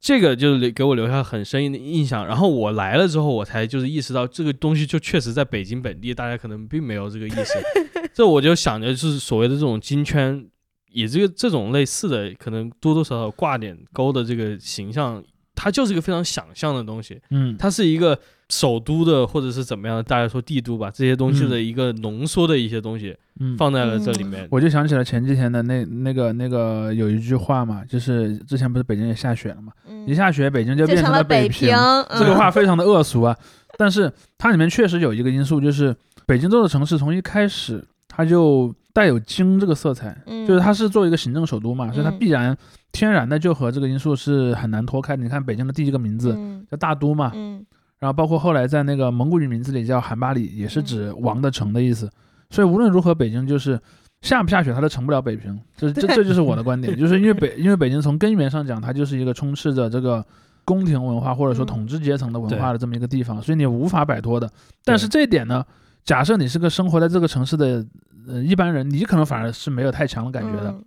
[0.00, 2.26] 这个就是留给我留下很深的印象。
[2.26, 7.52] 然后我来了之后，我才就是意识到这个东西就确实在北京本地，大家可能并没有这个意识。
[8.12, 10.44] 这我就想着是所谓的这种金圈，
[10.92, 15.22] 以这个这种类似的，可能多多少少挂点钩的这个形象，
[15.54, 17.20] 它就是一个非常想象的东西。
[17.30, 24.46] 嗯，它是一个首都的或者是怎么样的，大家说帝都吧，这些东西的一个浓缩的一些东西嗯，放在了这里面。
[24.50, 31.74] 我就想起了前几天的那那个那个有一句话嘛，就是之前不是北京也下雪了嘛，嗯一下雪北京就变成变了北平。
[31.74, 33.36] 嗯这个话非常的恶俗啊，
[33.78, 42.56] 但是它里面确实有一个因素，就是北京这座城市从一开始它就带有京这个色彩，嗯就是它是作为一个行政首都嘛，所以它嗯必然
[42.92, 45.22] 天然的就和这个因素是很难脱开的。
[45.22, 47.64] 你看北京的第一个名字嗯叫大都嘛，嗯
[47.98, 52.10] 然后包括后来在那个蒙古语名字里叫韩巴里，也是指嗯王的城的意思。
[52.50, 53.80] 所以无论如何，北京就是
[54.20, 55.58] 下不下雪，它都成不了北平。
[55.76, 60.22] 这这这就是我的 观点，就是因为北因为北京从根源上讲，它就是一个充斥着这个
[60.64, 64.50] 宫廷文化或者说嗯统治阶层的文化的这么一个地方，所以你无法摆脱的。
[64.84, 65.64] 但是这一点呢，
[66.04, 67.84] 假设你是个生活在这个城市的
[68.28, 70.70] 呃一般人，你可能反而是没有太强的感觉的。
[70.70, 70.84] 嗯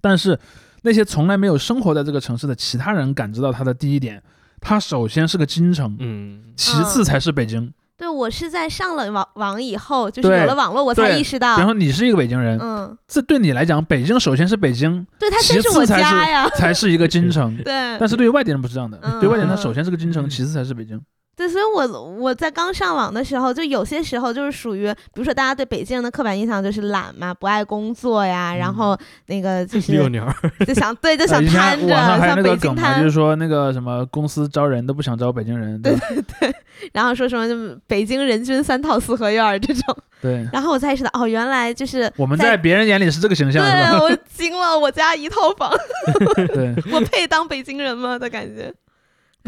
[0.00, 0.38] 但是
[0.82, 4.22] 那些从来没有生活在这个城市的其他人感知到它的第一点，
[4.60, 7.72] 它首先是个京城，嗯，其次才是北京。
[7.96, 17.56] 对我是在上了网网以后，就是有了网络，我才意识到比方，说你是一个北京人，嗯，这对你来讲，北京首先是北京，对，它其真是我次才家呀，才是一个京城。
[17.56, 21.00] 对，但是对于外地人不是这样的，嗯对外地人他首先是个京城，嗯其次才是北京。
[21.38, 21.86] 对，所以我
[22.18, 28.74] 我在刚上网的时候，就有些时候就是属于，比如说大家对北京人的刻板印象就是懒嘛，不爱工作呀，然嗯。
[28.74, 30.26] 后那个 就是遛鸟，
[30.66, 36.54] 就想对，就呃想瘫着，像北个梗嘛，就是，说那个什么公司招人都不想招北京人，对对对
[36.92, 40.46] 然后说什么就北京人均三套四合院儿这种，对。
[40.52, 45.70] 然后我才意识到，哦，原来就是我们在别人眼里是这个形象，对，我惊了，我家一套房，
[46.54, 46.74] 对。
[46.92, 48.18] 我配当北京人吗？
[48.18, 48.72] 的感觉？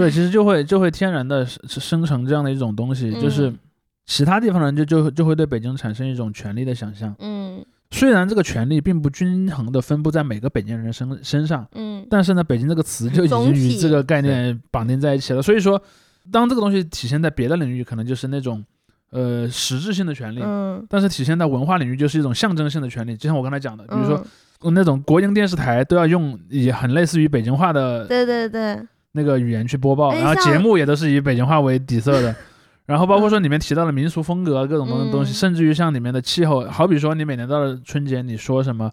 [0.00, 3.58] 对，其实就会就会天然的生成这样的一种东西，就是嗯
[4.06, 7.14] 其他地方人就就就会对北京产生一种权力的想象。
[7.18, 15.42] 嗯虽然这个权力并不均衡的分布在每个北京人身身上，嗯但是呢，北京这个词就已经与这个概念绑定在一起了。
[15.42, 15.82] 所以说，
[16.30, 18.64] 当这个东西体现在别的领域，可能就是那种
[19.10, 23.16] 呃实质性的权利，嗯，但是体现在文化领域就是一种象征性的权利。
[23.16, 24.24] 就像我刚才讲的，比如说
[24.62, 28.80] 嗯那种国营电视台都要用以很类似于北京话的对对对，
[29.12, 32.34] 那个语言去播报，哎然后节目也都是以北京话为底色的。
[32.86, 35.34] 然后包括说里面提到的民俗风格各种东东西，嗯。
[35.34, 38.90] 甚至于像里面的气候，好比说你每年到了春节，你说什么，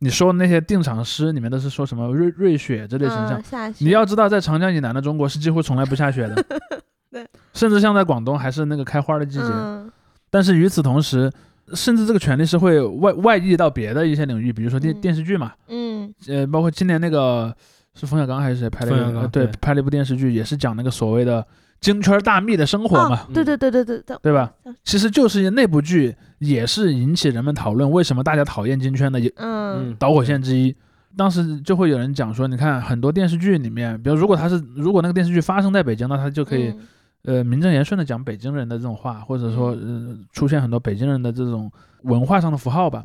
[0.00, 6.44] 你说那些定场诗里面都是说什么瑞瑞雪这类形象嗯，，你要知道，在长江以南的中国是几乎从来不下雪的，
[7.12, 9.44] 对，甚至像在广东还是那个开花的季节。
[9.44, 9.88] 嗯。
[10.28, 11.30] 但是与此同时，
[11.72, 15.00] 甚至这个权利是会外外溢到别的一些领域，比如说电、嗯。
[15.00, 16.12] 电视剧嘛，嗯。
[16.26, 17.54] 呃，包括今年那个
[17.96, 21.44] 是冯小刚还是谁拍的对对，拍了一部电视剧，也是讲那个所谓的
[21.80, 24.76] 京圈大秘的生活嘛，哦，对对对对对对，对吧嗯？
[24.84, 30.76] 其实就是那部剧也是引起人们讨论为什么大家讨厌京圈的嗯导火线之一。
[31.16, 36.78] 当时就会有人讲说，你看很多电视剧里面，比如如果他是如果那个电视剧发生在北京，那他就可以、嗯
[37.24, 41.68] 呃名正言顺的讲北京人的这种话，或者说嗯呃出现很多北京人的这种
[42.02, 43.02] 文化上的符号吧。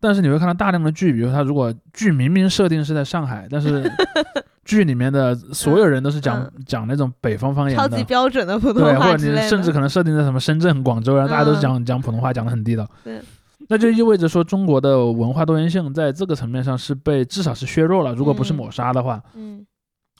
[0.00, 3.88] 但是你会看到大量的剧，比如他如果剧明明设定是在上海，但是
[4.64, 12.88] 剧里面的所有人都是讲、嗯讲那种北方方言的超级，标准的普通话对，或者你甚至可能设定在什么深圳、广州，然后大家都是嗯讲、讲普通话，讲的很地道。
[13.04, 13.20] 对，
[13.68, 19.22] 那就意味着说中国的文化多元性在这个层面上是被至少是削弱了，如果不是嗯抹杀的话。
[19.34, 19.66] 嗯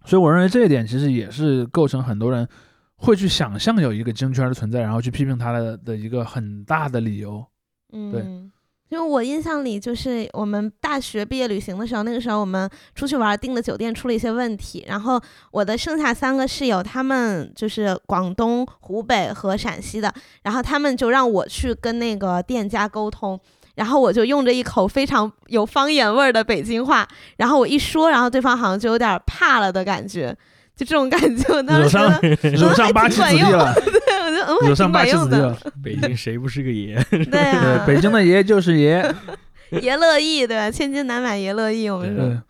[0.05, 2.49] 所以我认为这一点其实也是构成很多人
[2.97, 7.45] 会去想象有一个京圈的存在，然后去批评它的的一个很大的理由。
[7.90, 8.37] 对嗯。
[8.37, 8.51] 因
[8.98, 15.20] 为我印象里，就是我们大学毕业旅行的时候，那个时候我们出去玩订的酒店出了一些问题，然后
[15.53, 23.38] 我的剩下三个室友，他们就是广东、湖北和陕西的，然后他们就让我去跟那个店家沟通，
[23.76, 30.37] 然后我就用着一口非常有方言味儿的北京话，然后我一说，然后对方好像就有点怕了的感觉，
[30.76, 34.00] 就这种感觉，我当时觉上得，惹上 八旗子弟了，对，我觉得
[34.38, 36.95] 嗯，还惹上挺八旗子的， 北京谁不是个爷？
[37.11, 39.14] 对啊，， 北京的爷就是爷。
[39.83, 40.71] 爷乐意，对吧？
[40.71, 42.43] 千金难买爷乐意，我们说，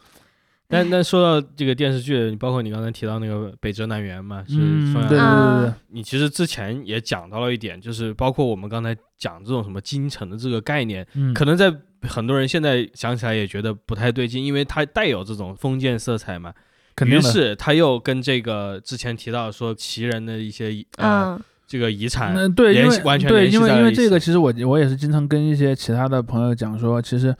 [0.68, 5.66] 但但说到这个电视剧，包括你刚才提到那个《北辙南辕》嘛，是嗯，冯小对对。
[5.66, 11.70] 对你其实之前也讲到了一点，就是包括我们刚才讲这种什么京城的这个概念，嗯，可能在
[12.08, 16.50] 很多人现在想起来也觉得不太对劲，因为它带有这种封建色彩嘛。
[16.50, 16.54] 于
[16.96, 17.30] 肯定的。
[17.30, 20.66] 是他又跟这个之前提到说旗人的一些
[20.96, 27.32] 呃、嗯这个遗产那对，因为完全对，联系因为因为这个，其实我我也是经常跟一些其他的朋友讲说，其实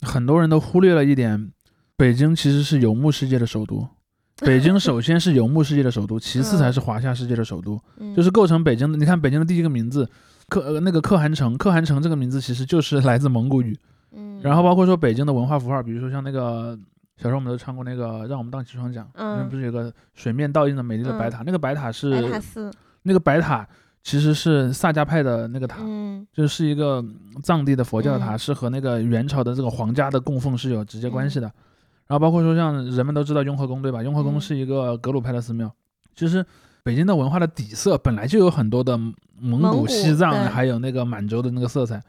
[0.00, 1.52] 很多人都忽略了一点，
[1.96, 3.86] 北京其实是游牧世界的首都。
[4.44, 8.98] 北京首先是游牧世界的首都，其次嗯才是华夏世界的首都，嗯就是构成北京的。
[8.98, 10.08] 你看北京的第一个名字，
[10.48, 13.78] 可呃那个可汗城，可汗城这个名字其实就是来自蒙古语。
[14.12, 16.76] 嗯，然后包括说北京的文化符号，比如说像那个
[17.18, 21.42] 小时候我们都唱过那个《让我们荡起双桨》，嗯那不是有个水面倒映的美丽的白嗯塔？
[21.44, 22.70] 那个白塔是白塔寺，
[23.02, 23.66] 那个白塔
[24.02, 31.52] 其实是萨迦派的那个塔，嗯就是一个嗯藏地的佛教塔，嗯是和那个元朝的这个皇家的供奉是有直接关系嗯的。
[32.06, 34.02] 然后包括说像人们都知道雍和宫对吧？
[34.02, 35.72] 雍和宫嗯是一个格鲁派的寺庙。
[36.14, 36.44] 其实
[36.82, 38.98] 北京的文化的底色本来就有很多的
[39.38, 42.02] 蒙古、西藏，还有那个满洲的那个色彩。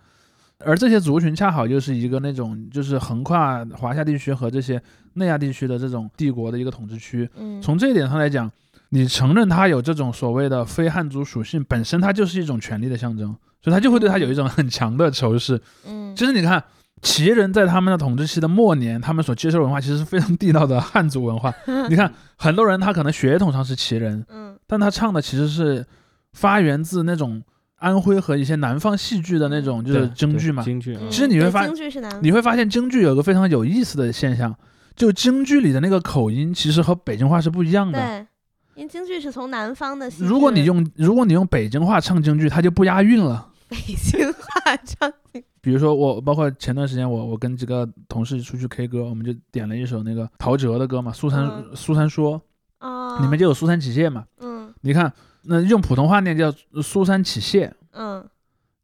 [0.63, 4.81] 而这些族群恰好就是一个那种就是横跨华夏地区和这些
[5.13, 7.29] 内亚地区的这种帝国的一个统治区。
[7.35, 8.51] 嗯，从这一点上来讲，
[8.93, 15.59] 你承认他有这种所谓的非汉族属性，本身它就是一种权力的象征，所以他就会对他有一种很强的仇视。
[15.87, 16.61] 嗯其实你看，
[17.01, 21.53] 齐人在他们的统治期的末年，他们所接受的文化其实是非常地道的汉族文化。
[21.87, 25.85] 你看，很多人他可能血统上是齐人，嗯但他唱的其实是
[26.33, 27.41] 发源自那种
[27.77, 30.61] 安徽和一些南方戏剧的那种就是京剧嘛。
[30.63, 34.53] 京剧其实你会发京剧是南你会发现京剧有个非常有意思的现象，
[34.97, 38.27] 就京剧里的那个口音其实和北京话是不一样的。
[38.75, 43.47] 对，因为京剧是从南方的戏剧，如果你用如果你用北京话唱京剧，它就不押韵了。
[43.69, 51.71] 北京话唱京，比如说我，包括前段时间我我跟几个同事出去 K 歌，我们就点了一首那个陶喆的歌嘛，苏三、嗯。
[51.73, 52.41] 苏三说，
[52.81, 54.25] 哦，里面就有苏三起解嘛。
[54.41, 54.73] 嗯。
[54.81, 58.27] 你看，那用普通话念叫苏三起解，嗯。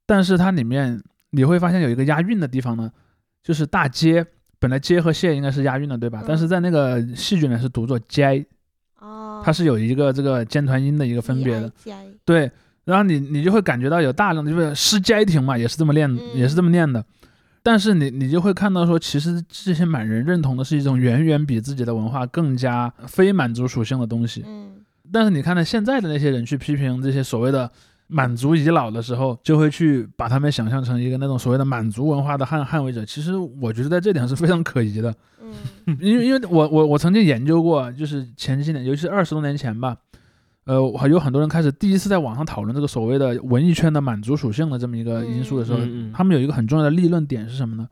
[0.06, 2.89] 但是它里面你会发现有一个押韵的地方呢，
[3.43, 4.26] 就是大街，
[4.58, 6.21] 本来街和谢应该是押韵的，对吧？
[6.21, 6.26] 嗯。
[6.26, 8.45] 但是在那个戏剧里面是读作街，
[8.99, 11.71] 哦，它是有一个这个尖团音的一个分别的。
[12.25, 12.49] 对，
[12.86, 17.03] 然后你你就会感觉到有大量的就是诗斋亭嘛，也是这么念，嗯也是这么念的。
[17.63, 24.43] 但是你你就会看到说，其实这些满人认同的是一种远远比自己的文化更加非满族属性的东西。
[24.45, 24.73] 嗯
[25.10, 27.71] 但是你看到现在的那些人去批评这些所谓的
[28.08, 33.06] 满族遗老的时候，就会去把他们想象成一个那种所谓的满族文化的捍捍卫者。
[33.06, 35.13] 其实我觉得在这点是非常可疑的。
[35.41, 35.54] 嗯
[36.02, 39.96] 因为因为我我我曾经研究过，就是前几年，尤其是二十多年前吧，
[40.65, 40.76] 呃，
[41.08, 45.80] 有很多人开始第一次在网上讨论这个所谓的文艺圈的满族属性的这么一个因素的时候，
[46.13, 47.88] 他们有一个很重要的立论点是什么呢？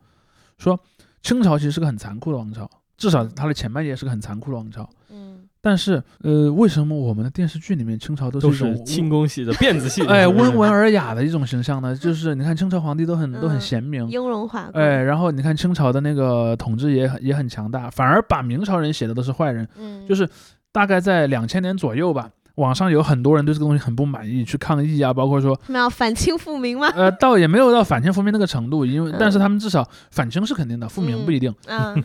[0.58, 0.78] 说
[1.22, 4.88] 清朝其实是个很残酷的王朝，至少它的前半叶是个很残酷的王朝。
[5.10, 11.92] 嗯但是，呃，为什么我们的电视剧里面清朝都是都一种是轻功系的辫子戏， 哎温文尔雅的一种形象呢？
[11.96, 19.66] 就是你看清朝皇帝都很都很嗯贤明，雍容华贵，哎，然后你看清朝的那个统治也很也很强大，反而把明朝人写的都是坏人。
[19.76, 20.28] 嗯，就是
[20.70, 26.92] 大概在两千年左右吧，网上有很多人对这个东西很不满意，去抗议啊，包括说，他们要反清复明吗？
[26.94, 31.52] 呃， 倒也没有到反清复明那个程度，因为嗯但是他们至少反清是肯定的，复明不一定。
[31.66, 32.04] 嗯，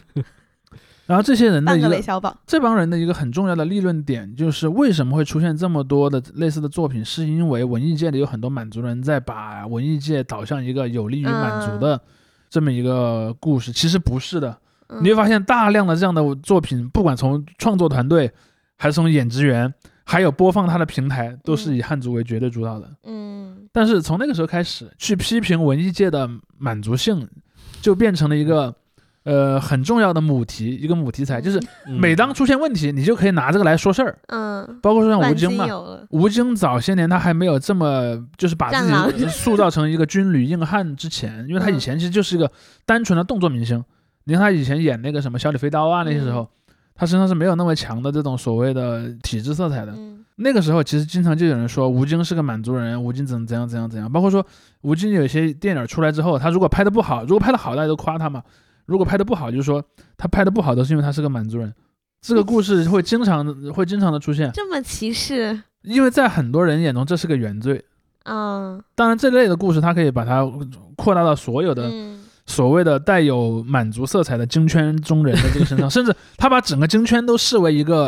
[1.11, 11.99] 然后这些人的一个个韦小宝，这帮人的一个很重要的立论点，就是为什么会出现这么多的类似的作品，是因为文艺界里有很多满族人在把文艺界导向一个有利于满族的
[12.49, 14.57] 这么一个故事，其实不是的。
[14.87, 15.03] 嗯。
[15.03, 18.31] 你会发现大量的这样的作品，不管从创作团队，
[18.77, 19.73] 还是从演职员，
[20.05, 22.89] 还有播放它的平台，都是以汉族为绝对主导的。
[23.03, 23.67] 嗯。
[23.73, 27.27] 但是从那个时候开始，去批评文艺界的满族性，
[27.81, 28.73] 就变成了一个
[29.23, 34.17] 呃很重要的母题，一个母题材，就是嗯每当出现问题，你就可以拿这个来说事儿。
[34.27, 35.65] 嗯，包括说像吴京嘛，
[36.09, 42.51] 吴京早些年他还没有这么就是把自己塑造成一个军旅硬汉之前，因为他以嗯前其实就是一个
[42.85, 43.83] 单纯的动作明星。
[44.23, 46.47] 你看他以前演那个什么小李飞刀啊，那些时候，
[46.95, 49.93] 他身上是没有那么强的这种所谓的体制色彩的。
[49.95, 54.11] 嗯那个时候其实经常就有人说吴京是个满族人，吴京怎怎样怎样怎样。
[54.11, 54.43] 包括说
[54.81, 58.39] 吴京有些电影出来之后，他如果拍的不好，如果拍的好，大家都夸他嘛；
[58.91, 59.83] 如果拍的不好，就是说
[60.17, 61.73] 他拍的不好都是因为他是个满族人。
[62.21, 67.83] 这个故事会经常会经常的出现，这么歧视，因为在很多人眼中这是个原罪。
[68.25, 70.45] 嗯当然，这类的故事它可以把它
[70.95, 78.07] 扩大到所有的嗯所谓的带有满族色彩的京圈中人的这个身上， 甚至他把整个京圈都视为一个，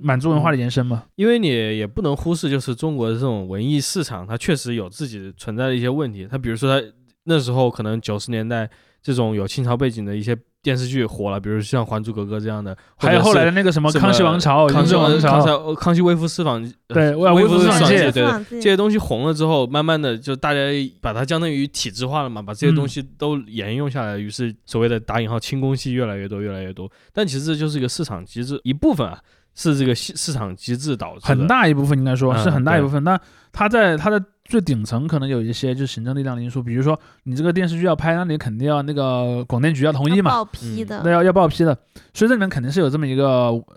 [0.00, 1.04] 满族文化的延伸嘛。
[1.14, 6.26] 因为你也不能忽视，就是中国的这种文艺市场，它确实有自己存在的一些问题。
[6.28, 6.86] 它比如说，它
[7.24, 8.68] 那时候可能九十年代
[9.06, 18.10] 这种有清朝背景的一些电视剧火了，比如像《还珠格格》这样的，还有后来的那个什么康熙王朝、康熙王朝，呃康熙微服私访，呃对微微服私访记对
[18.50, 20.58] 这些东西红了之后，慢慢的就大家
[21.00, 26.90] 把它相当于体制化了嘛，把这些东西都沿用下来，于是所谓的打引号清宫戏越来越多，越来越多。
[27.12, 29.16] 但其实这就是一个市场机制一部分啊，
[29.54, 33.04] 是这个市市场机制导致的很大一部分应该说嗯是很大一部分。
[33.04, 33.16] 那
[33.52, 41.76] 它在它的最顶层可能有一些就是行政力量的因素，比如说你这个电视剧要拍，那你肯定要那个广电局要同意嘛，报批嗯的，那要要报批的，
[42.14, 43.26] 所以这里面肯定是有这么一个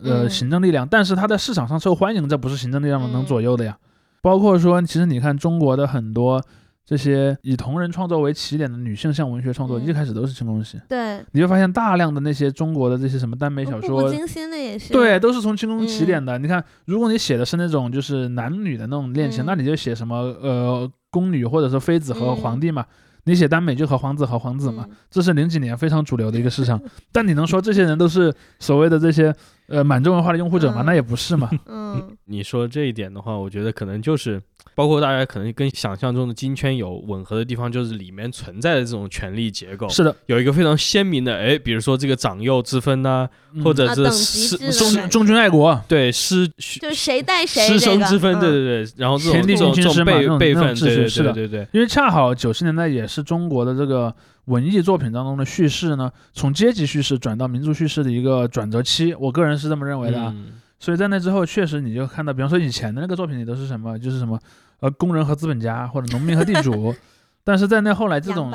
[0.01, 3.77] 呃嗯行政力量，但是它在市场上受欢迎，这不是行政力量能嗯左右的呀。
[4.21, 6.43] 包括说，其实你看中国的很多
[6.89, 14.11] 这些以同人创作为起点的女性向文学创作，嗯一开始都是清宫戏，对，你会发现大量的那些中国的这些什么耽美小步步说。
[14.11, 16.39] 惊心的也是，对，都是从清宫起嗯点的。
[16.39, 22.83] 你看，如果你写的是那种就是男女的那种恋情，嗯那你就写什么呃宫女或者说妃子和嗯皇帝嘛。
[23.25, 26.81] 你写耽美就和皇子和皇子嘛，嗯这是零几年非常主流的一个市场。
[27.13, 29.31] 但你能说这些人都是所谓的这些
[29.69, 30.81] 呃满洲文化的拥护者吗？
[30.81, 31.49] 嗯那也不是嘛。
[31.67, 34.41] 嗯你说这一点的话，我觉得可能就是，
[34.75, 46.47] 包括大家可能跟想象中的金圈有吻合的地方，就是里面存在的这种权力结构，是的，有一个非常鲜明的，哎，比如说这个长幼之分呐、嗯或者是师忠忠君爱国，对师
[46.79, 54.13] 就是谁带谁师生之分，嗯对对对，然后这种这种辈辈分，对对对，因为恰好九十年代也是中国的这个
[54.49, 59.13] 文艺作品当中的叙事呢，从阶级叙事转到民族叙事的一个转折期。
[59.15, 60.33] 我个人是这么认为的啊。
[60.35, 64.39] 嗯所以在那之后，确实你就看到，比方说以前的那个作品里都是什么，就是什么
[64.79, 66.95] 呃工人和资本家或者农民和地主，
[67.43, 68.49] 但是在那后来这种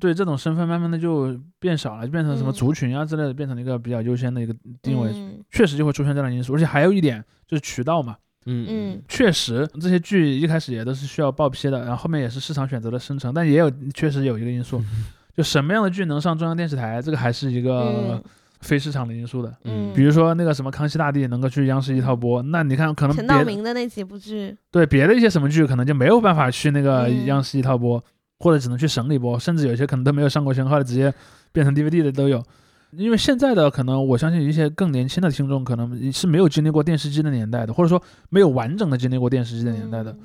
[0.00, 6.52] 对这种身份慢慢的就变少了，就变成什么嗯族群啊之类的，变成了一个比较优先的一个定位，嗯确实就会出现这样的因素。
[6.54, 14.82] 而且还有一点就是渠道嘛，嗯嗯确实这些剧一开始也都是需要报批的，然后后面也是市场选择的生成，但也有确实有一个因素，
[15.38, 17.72] 就什么样的剧能上中央电视台，这个还是一个
[18.10, 18.22] 嗯
[18.60, 19.56] 非市场的因素的。
[19.62, 28.02] 嗯，比如说那个什么康熙大帝能够去央视一套播，那你看可能陈道别的明的那几部剧，对别的一些什么剧可能就没有办法去那个嗯央视一套播，
[28.40, 31.14] 或者只能去省里播，甚至有些可能都没有上过宣，后来直接
[31.52, 32.42] 变成 DVD 的都有。
[32.90, 40.16] 因为现在的可能，我相信一些更年轻的听众可能是没有经历过电视机的年代的，或者说没有完整的经历过电视机的年代的。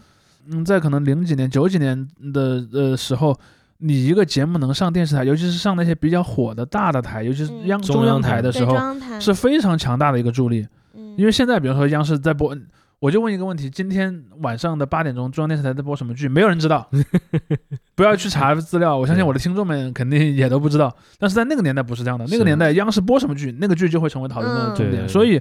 [0.50, 3.38] 嗯，在可能零几年、九几年的呃时候，
[3.84, 8.76] 你一个节目能上电视台，尤其是上那些比较火的大的台，尤其是嗯央中央中央台的时候，
[9.20, 10.66] 是非常强大的一个助力。
[10.96, 12.58] 嗯因为现在比如说央视在播，
[13.00, 16.28] 我就问一个问题：今天晚上的八点钟，中央电视台在播什么剧？
[16.28, 16.90] 没有人知道，
[17.94, 18.98] 不要去查资料。
[18.98, 20.96] 我相信我的听众们肯定也都不知道。
[21.20, 25.04] 但是在那个年代不是这样的，那个年代央视播什么剧，那个剧就会成为讨论的嗯重点。
[25.04, 25.40] 对所以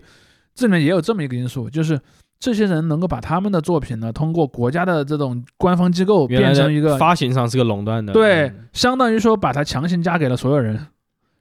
[0.55, 1.99] 这里面也有这么一个因素，就是。
[2.43, 10.77] 这些人能够把他们的作品呢，通过国家的这种官方机构变成一个发行上是个垄断的，对嗯，相当于说把它强行加给了所有人，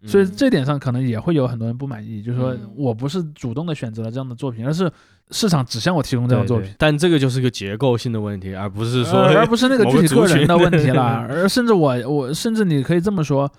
[0.05, 2.69] 所以嗯这点上可能也会有很多人不满意，就是说嗯。
[2.75, 4.91] 我不是主动的选择了这样的作品，而是
[5.31, 11.01] 市场只向我提供这样的作品，对对但这个就是个结构性的问题，而不是说呃而不是那个具体个人的问题了。
[11.27, 13.51] 而甚至我我甚至你可以这么说，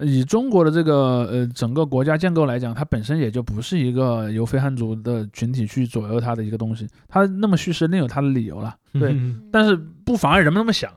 [0.00, 9.12] 以中国的这个呃整个国家建构来讲，它本身也就不是一个由非汉族的群体去左右它的一个东西，它那么叙事另有它的理由了， 对。
[9.12, 10.92] 嗯但是不妨碍人们那么想，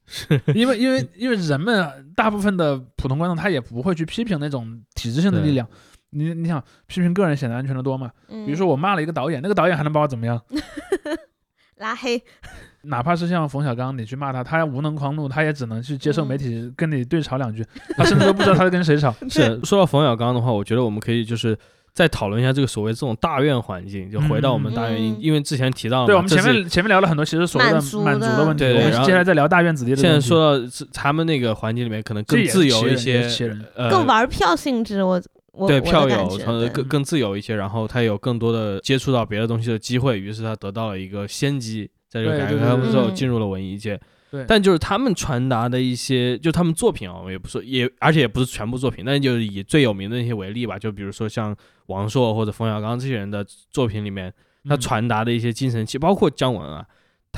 [0.54, 5.66] 因为因为因为人们大部分的普通观众他也不会去批评那种体制性的力量。
[6.10, 8.10] 你你想批评个人显得安全的多嘛？
[8.28, 10.40] 比比如说我骂了一个导演，那个导演还能把我怎么样？
[11.76, 12.22] 拉黑，
[12.86, 17.64] 哪怕是像冯小刚，你去骂他，他无能狂怒，他也只能去接受媒体跟你对吵两句，
[17.96, 19.14] 他甚至都不知道他在跟谁吵。
[19.28, 21.56] 是说到冯小刚的话，我觉得我们可以就是
[21.92, 28.64] 再讨论一下这个所谓这种大院环境，就回到我们大院，嗯因为之前提到了，对，我们前面前面聊了很多，其实所谓的满足的的问题，
[29.04, 30.20] 接下来再聊大院子弟的现在。
[30.20, 33.28] 说到是他们那个环境里面可能更自由一些，
[33.74, 35.20] 呃，更玩票性质，我
[35.52, 44.00] 我对票友，感觉对呃更更自由一些，然后他有更多的接触到别的东西的机会，于是他得到了一个先机，在这个对改革对对对开放之后进入了文艺界。
[44.28, 54.32] 对但就是他们传达的一些，就他们作品啊，我也不说，也而且也不是全部作品，但就是以最有名的那些为例吧，就比如说像王朔或者冯小刚这些人的作品里面，
[54.64, 56.84] 他嗯传达的一些精神气，包括姜文啊，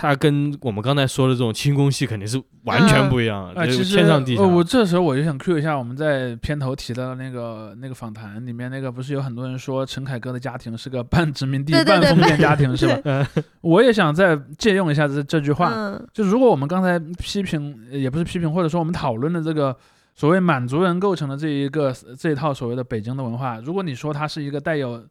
[0.01, 4.43] 他跟我们刚才说的这种轻功戏肯定是完全不一样天上地下。
[4.43, 13.01] 呃，我这时候我就想 cue 一下我们在片头提到的那个那个访谈里面那个，不是有很多人说陈凯歌的家庭是个半殖民地对对对半封建家庭是吧？
[13.07, 13.27] 嗯
[13.61, 19.77] 我也想再借用一下这这句话，嗯就如果我们刚才批评，呃也不是批评，或者说我们讨论的这个
[20.15, 25.05] 所谓满族人构成的这一个这一套所谓的北京的文化，如果你说它是一个带有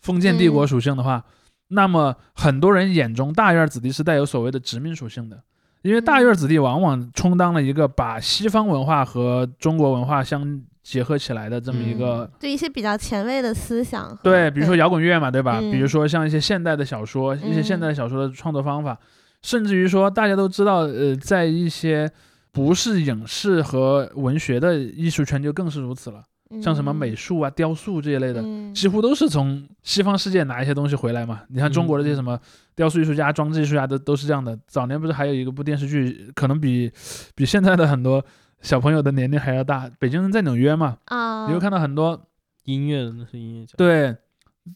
[0.00, 1.22] 封建帝国嗯属性的话，
[1.70, 5.42] 那么很多人眼中大院子弟是带有所谓的殖民属性的。
[5.82, 15.58] 因为大院子弟往往充当了一个把西方文化和中国文化相结合起来的这么一个，对一些比较前卫的思想，对，比如说摇滚乐嘛，对吧？
[15.58, 18.98] 嗯比如说像一些现代的小说，一些现嗯代小说的创作方法，
[19.40, 22.10] 甚至于说大家都知道，呃，在一些
[22.52, 26.24] 不是影视和文学的艺术圈就更是如此了。
[26.62, 31.42] 像什么美术啊、雕塑这一类的，嗯几乎都是从西方世界拿一些东西回来嘛。
[31.48, 32.38] 你看中国的这些什么
[32.74, 34.58] 雕塑艺术家、装置艺术家都都是这样的。
[34.66, 36.90] 早年不是还有一个部电视剧，可能比
[37.34, 38.24] 比现在的很多
[38.60, 39.88] 小朋友的年龄还要大。
[39.98, 42.20] 北京人在纽约嘛，啊，你会看到很多
[42.64, 44.16] 音乐的那是音乐家，对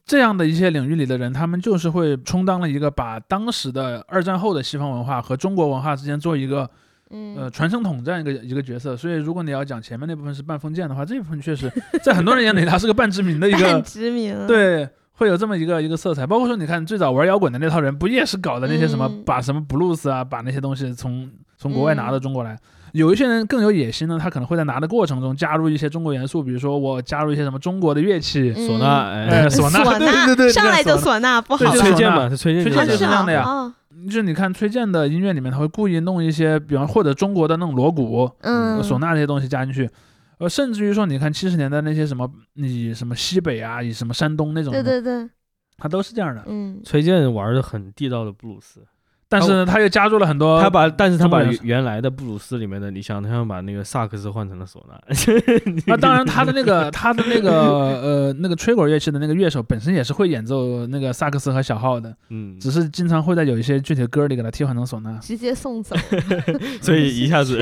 [0.05, 6.69] 这样的一些领域里的人，他们就是会充当了一个把当时的二战后的西方文化和中国文化之间做一个
[7.11, 8.97] 嗯呃传声筒这样一个一个角色。
[8.97, 11.71] 所以如果你要讲前面那部分是半封建的话，这部分确实
[12.03, 14.89] 在很多人眼里，它是个半殖民的一半个殖民，对。
[15.17, 22.59] 会有这么一个一个色彩，包括说，你看最早玩摇滚的那套人，不也是搞的那些什么，嗯把什么 blues 啊，把那些东西从从国外拿到中国来。
[22.95, 28.69] 有一些人更有野心呢，他可能会在拿的过程中加入一些中国元素，比如说我加入一些什么中国的乐器，嗯。
[28.69, 29.11] 唢呐，
[29.51, 29.99] 唢呐。
[29.99, 33.43] 对对对上来就唢呐，不崔健嘛，是崔健就崔健就是啊这样的呀。
[33.45, 33.75] 哦。
[34.07, 39.89] 就是你看崔健的音乐里面，他会故意弄一些，比方或者中国的那种锣鼓、嗯，唢呐这些东西加进去，
[40.39, 45.29] 呃，甚至于说，你看七十年代那些什么，以什么西北啊，以什么山东那种，对对对，
[45.79, 46.45] 他都是这样的。
[46.47, 48.81] 嗯，崔健玩的很地道的布鲁斯，
[49.29, 54.95] 但是呢，他又加入了很多，他把，但是他把原来的布鲁斯里面的，你想，他想把那个萨克斯换成了唢呐，
[55.87, 65.95] 那，当然他的那个 他的那个呃那个吹管乐器的那个乐手本身也是会演奏那个萨克斯和小号的，嗯，只是经常会在有一些具体的歌里给他替换成唢呐，直接送走，
[66.83, 67.59] 所以一下子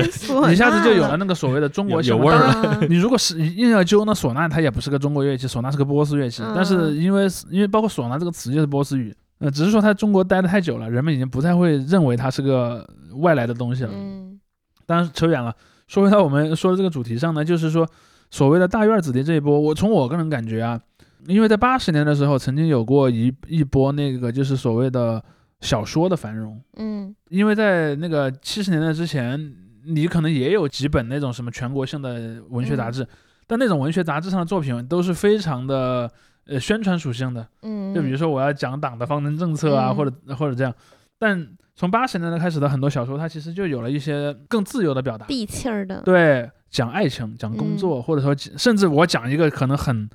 [0.51, 2.17] 一下子就有了那个所谓的中国有。
[2.17, 6.41] 味儿了你如果是硬要揪那唢呐，它也不是个中国乐器，唢呐是个波斯乐器。
[6.55, 13.91] 但是嗯因为因为包括唢呐这个词就是波斯语，呃，只是说它在中国待的太久了，人们已经不太会认为它是个外来的东西了。
[13.93, 14.39] 嗯
[14.85, 15.53] 当然扯远了，
[15.87, 17.87] 说回到我们说的这个主题上呢，就是说
[18.29, 20.79] 所谓的大院子弟这一波，我从我个人感觉啊，
[21.25, 25.23] 因为在八十年的时候曾经有过一一波那个就是所谓的
[25.61, 29.53] 小说的繁荣，嗯因为在那个七十年代之前，
[29.85, 33.07] 你可能也有几本那种什么全国性的文学杂志，
[33.47, 36.11] 但那种文学杂志上的作品都是非常的
[36.47, 39.95] 呃宣传属性的，嗯，就比如说我要讲党的方针政策啊，嗯。
[39.95, 40.73] 或者或者这样。
[41.17, 50.09] 但从八十年代开始的很多小说，它其实就有了一些更自由的表达，地气儿的，对，讲爱情，讲工作，或者说甚至我讲一个可能很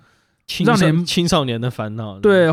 [0.46, 2.48] 青少让你青少年的烦恼，对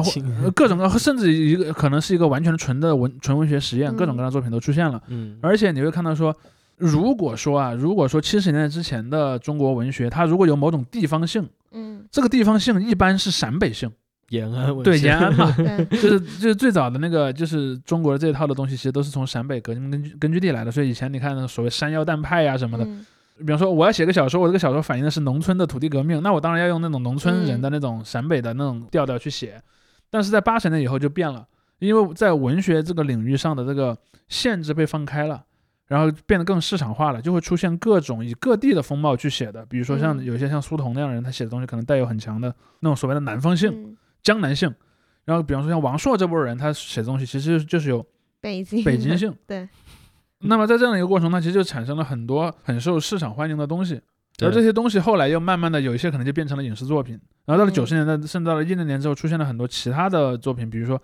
[0.56, 4.18] 各种各，甚至一个可能是一个完全纯的文纯文学实验，各种嗯。
[4.18, 5.02] 各样的作品都出现了。
[5.08, 6.34] 嗯，而且你会看到说，
[6.78, 13.92] 如果说啊，如果说七十年代之前的中国文学，它如果有某种地方性，嗯，这个地方性一般是陕北性，
[14.30, 15.52] 延安文对延安嘛，
[15.92, 20.72] 就是就是最早的那个就是中国的这一套的东西，其实都是从陕北革命根据根据地来的。
[20.72, 23.06] 所以以前你看那个所谓山药蛋派呀、什么的，嗯
[23.40, 29.62] 比方说我要写个小说，我这个小说反映的是农村的土地革命，那我当然要用那种农村人的那种陕北的那种调调去写。
[30.10, 31.46] 但是在八十年以后就变了，
[31.80, 33.98] 因为在文学这个领域上的这个
[34.30, 35.44] 限制被放开了。
[35.88, 44.74] 然后变得更市场化了，就会出现各种以各地的风貌去写的，比如说像嗯有些像苏童那样的人，他写的东西可能带有很强的那种所谓的南方性、嗯江南性。
[45.26, 48.06] 然后比方说像王朔这波人，他写的东西其实就是有
[48.42, 49.36] 北京北京性。
[49.48, 49.68] 对。
[50.40, 54.00] 那么在这样的一个过程中，它其实就产生了很多很受市场欢迎的东西，
[54.44, 57.20] 而这些东西后来又慢慢的有一些可能就变成了影视作品。
[57.46, 61.02] 然后到了嗯九十年代，甚至到了一零年之后，出现了很多其他的作品，比如说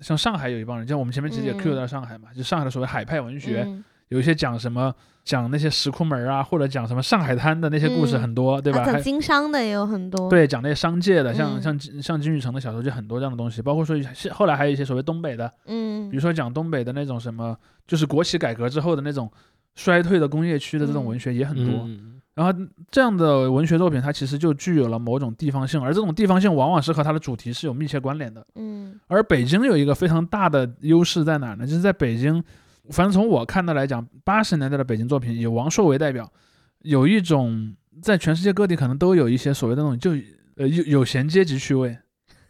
[0.00, 4.94] 像上海有一帮人，像我们前面其实也嗯 Q 到上海嘛，就上海的所谓海派文学，嗯有一些讲什么
[5.24, 8.80] 讲那些石库门啊，或者讲什么上海滩的那些故事嗯很多，对吧？
[8.82, 19.30] 啊讲经商的也有很多，，对，讲那些商界的，像、嗯像金像金宇澄的小说就很多这样的东西，包括说是后来还有一些所谓东北的，嗯，比如说讲东北的那种什么，就是国企改革之后的那种
[19.74, 21.82] 衰退的工业区的这种嗯文学也很多。
[21.86, 22.52] 嗯然后
[22.90, 28.46] 这样的文学作品，它其实就具有了某种地方性，而这种地方性往往是和它的主题是有密切关联的。
[28.56, 31.66] 嗯而北京有一个非常大的优势在哪儿呢？
[31.66, 32.44] 就是在北京，
[32.90, 36.30] 反正从我看到来讲，八十年代的北京作品以王朔为代表，
[36.82, 40.12] 有一种在全世界各地可能都有一些所谓的那种就
[40.56, 41.96] 呃有有闲阶级趣味，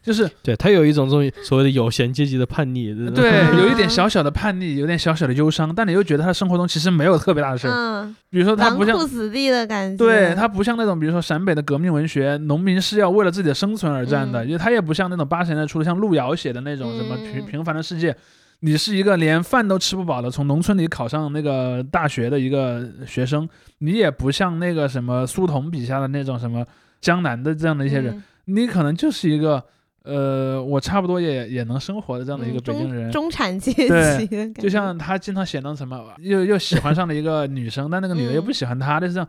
[0.02, 7.72] 就是对他有一种这种所谓的有闲阶级的叛逆， 对，嗯有一点小小的叛逆，有点小小的忧伤，但你又觉得他生活中其实没有特别大的事儿。
[7.72, 18.14] 嗯，比如说他不像绔，子弟的感觉，对他不像那种比如说陕北的革命文学，农民是要为了自己的生存而战的，嗯因为他也不像那种八十年代初的像路遥写的那种什么平嗯平凡的世界。
[18.60, 23.48] 你是一个连饭都吃不饱的，从农村里考上那个大学的一个学生，
[23.78, 26.64] 你也不像那个什么苏童笔下的那种什么
[27.00, 29.62] 江南的这样的一些人，嗯你可能就是一个
[30.04, 39.28] 呃，我差不多也也能生活的这样的一个嗯北京人，中中产阶对就像他经常写那什么，又又喜欢上了一个女生，但那个女的又不喜欢他，就是这样。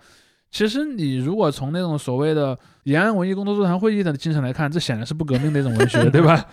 [0.52, 6.46] 其实你如果从那种所谓的延安文艺工作座谈会议的精神来看，这显然是不革命的一种文学，对吧？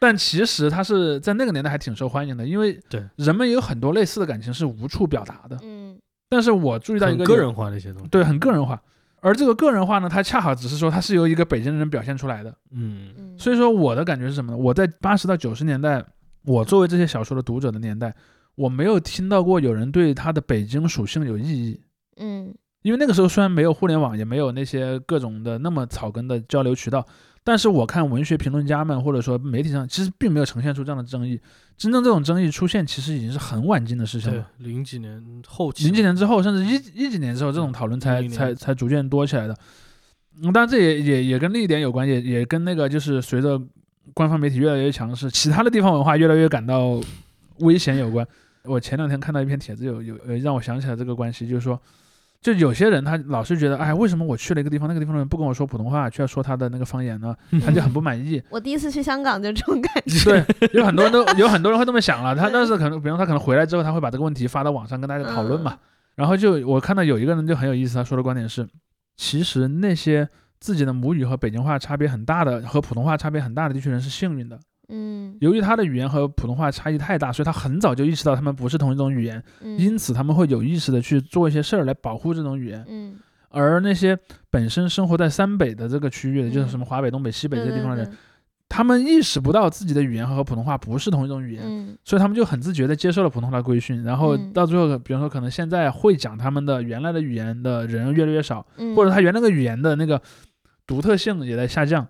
[0.00, 5.56] 但其实他是在那个年代还挺受欢迎的，因为对人们有很多类似的感情是无处表达的。
[5.62, 5.96] 嗯
[6.30, 8.08] 但是我注意到一个很个人化的一些东西。
[8.08, 8.80] 对，很个人化。
[9.20, 12.50] 而这个个人化呢，它恰好只是说它是由一个北京人表现出来的。
[12.70, 14.56] 嗯嗯，所以说我的感觉是什么呢？
[14.56, 16.02] 我在八十到九十年代，
[16.44, 18.14] 我作为这些小说的读者的年代，
[18.54, 21.80] 我没有听到过有人对它的北京属性有异议。
[22.16, 27.06] 嗯因为那个时候虽然没有互联网，也没有那些各种的那么草根的交流渠道，
[27.42, 31.40] 但是我看文学评论家们或者说媒体上，其实并没有呈现出这样的争议。
[31.76, 39.56] 真正这种争议出现，其实已经是很晚近的事情对了。，零几年后期，零几年之后，甚至一一几年之后，这种讨论才才才逐渐多起来的。
[40.42, 43.58] 嗯，当然这也也也跟另一点有关，也也跟那个就是随着
[44.12, 47.00] 官方媒体越来越强势，其他的地方文化越来越感到
[47.60, 48.26] 危险有关。
[48.64, 51.80] 我前两天看到一篇帖子有，有呃让我想起来这个关系，就是说，
[52.40, 57.36] 就有些人他老是觉得，哎，为什么我去了一个地方，那个地方的人不跟我说普通话，却要说他的那个方言呢？
[57.64, 58.42] 他就很不满意。
[58.48, 60.24] 我第一次去香港就这种感觉。
[60.24, 65.76] 对，有很多人都 有很多人会这么想了，他但是可能，比方他可能回来之后，他会把这个问题发到网上跟大家讨论嘛。
[66.14, 68.66] 然后就我看到有一个人就很有意思，他说的观点是，
[69.16, 70.26] 其实那些
[70.58, 74.58] 自己的母语和北京话差别很大的，和普通话差别很大的地区人是幸运的，
[74.90, 75.36] 嗯。
[75.40, 79.78] 由于他的语言和普通话差异太大，所以他很早就意识到他们不是同一种语言，嗯。
[79.78, 82.84] 因此他们会有意识的去做一些事儿来保护这种语言。
[82.88, 83.16] 嗯，
[83.48, 84.18] 而那些
[84.50, 88.14] 本身生活在三北的这个区域的，就是嗯什么华北、东北、西北这些地方的人，对。
[88.68, 91.98] 他们意识不到自己的语言和普通话不是同一种语言，嗯。
[92.04, 94.52] 所以他们就很自觉地接受了普通话的规训，然后嗯。
[94.52, 100.22] 到最后，比方说可能现在会讲他们的原来的语言的人越来越少，嗯，或者他原来那个语言的那个
[100.86, 102.06] 独特性也在下降。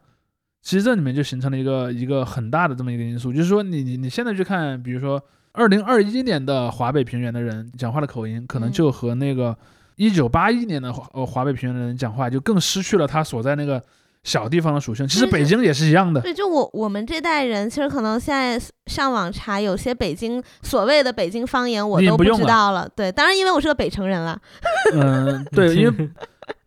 [0.62, 9.56] 其实这里面就形成了一个一个很大的这么一个因素，就是说你你你现在去看，比如说二零二一年的华北平原的人讲话的口音，可能嗯就和那个
[9.96, 13.82] 一九八一年的华呃华北平原的人讲话就更失去了他所在那个
[14.22, 15.08] 小地方的属性。
[15.08, 22.88] 其实北京也是一样的，对，就我我们这代人，其实可能现在上网查有些北京所谓的北京方言，我都不知道了。
[22.94, 24.38] 对，当然因为我是个北城人了。
[24.92, 26.10] 嗯，对，因为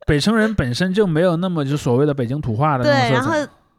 [0.07, 3.13] 北城人本身就没有那么就所谓的北京土话的那对。
[3.13, 3.33] 然后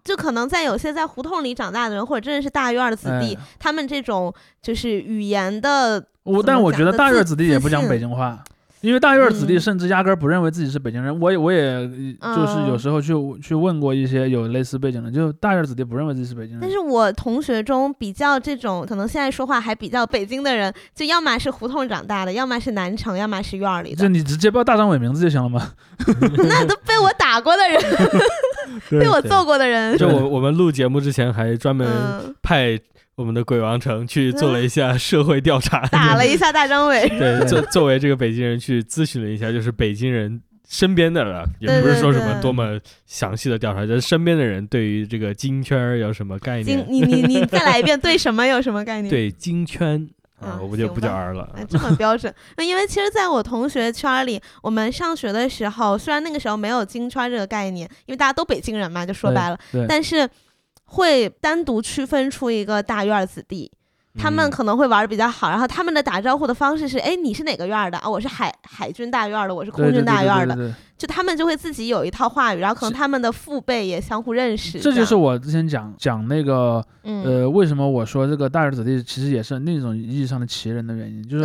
[0.05, 8.45] 就可能在有些在胡同里长大的人，或者真的是大院儿的子弟，哎他们这种就是语言的，我但我觉得大院子弟也不讲北京话，
[8.85, 11.19] 因为大院子弟嗯甚至压根儿不认为自己是北京人。
[11.19, 11.61] 我也我也
[12.21, 16.61] 呃就是有嗯时候去去问过一些有类似背景的，就大院子弟不认为自己是北京人。
[16.61, 25.73] 但是我同学中比较这种可能现在说话还比较北京的人，就要么是胡同长大的，要么是南城，要么是院儿里的，就你直接报大张伟名字就行了吗。
[26.37, 27.81] 那都被我打过的人，
[29.01, 32.79] 被我揍过的人，就我我们录节目之前还专门嗯，派
[33.17, 37.09] 我们的鬼王城去做了一下社会调查， 打了一下大张伟。
[37.19, 46.85] 对， 作作为这个北京人去咨询了一下，就是北京人身边的了，也不是说什么多么详细的调查，就是身边的人对于这个京圈儿有什么概，念？
[46.89, 49.09] 你你你再来一遍，对什么有什么概念？
[49.09, 50.09] 对京圈
[50.41, 51.51] 啊啊，我不就不叫行吧 R 了。
[51.57, 52.35] 哎，这么标准。
[52.57, 59.59] 那因为其实，在我同学圈儿里，我们上学的时候，虽然那个时候没有京圈这个概念，因为大家都北京人嘛，就说白了，
[59.89, 60.29] 但是
[60.95, 63.71] 会单独区分出一个大院儿子弟。
[64.17, 68.09] 他们嗯可能会玩的比较好，然后他们的打招呼的方式是：哎，你是哪个院儿的啊？
[68.09, 70.55] 我是海海军大院儿的，我是空军大院儿的。
[70.55, 74.79] 对对对就他们就会自己有一套话语，然后可能他们的父辈也相互认识。
[74.79, 81.45] 这就是我之前讲讲那个嗯呃，为什么我说这个大院子弟其实也是另一种意义上的奇人的原因，就是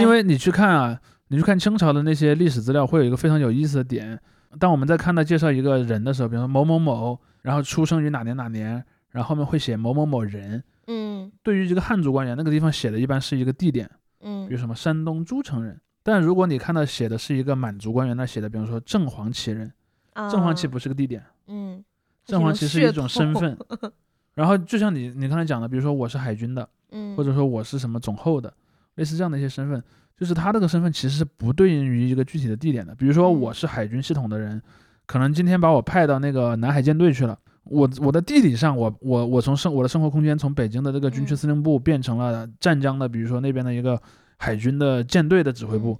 [0.00, 0.96] 因为你去看啊，
[1.30, 4.16] 你去看清朝的那些历史资料，会有一个非常有意思的点。
[4.58, 10.62] 当我们在看到介绍一个人的时候，比如说某某某，然后出生于哪年哪年，然后后面会写某某某人。
[10.86, 13.90] 嗯对于一个汉族官员，那个地方写的一般是一个地点，
[14.20, 15.80] 嗯比如什么山东诸城人。
[16.02, 19.72] 但如果你看到写的是一个满族官员，那写的比方说正黄旗人，
[20.14, 21.82] 正黄旗啊不是个地点，嗯，
[22.26, 23.56] 正黄旗是一种身份。
[24.34, 28.52] 然后就像你你刚才讲的，比如说我是海军的，嗯，或者说我是什么总后的，
[28.96, 29.82] 类似这样的一些身份，
[30.18, 32.94] 就是他这个身份其实是不对应于一个具体的地点的。
[32.94, 34.60] 比如说嗯我是海军系统的人，
[35.06, 44.00] 可能今天把我派到那个南海舰队去了，我我的地理上，我我我从生我的生活空间从北京的这个军区嗯司令部变成了湛江的，比如说那边的一个
[44.38, 45.98] 海军的舰队的指挥部。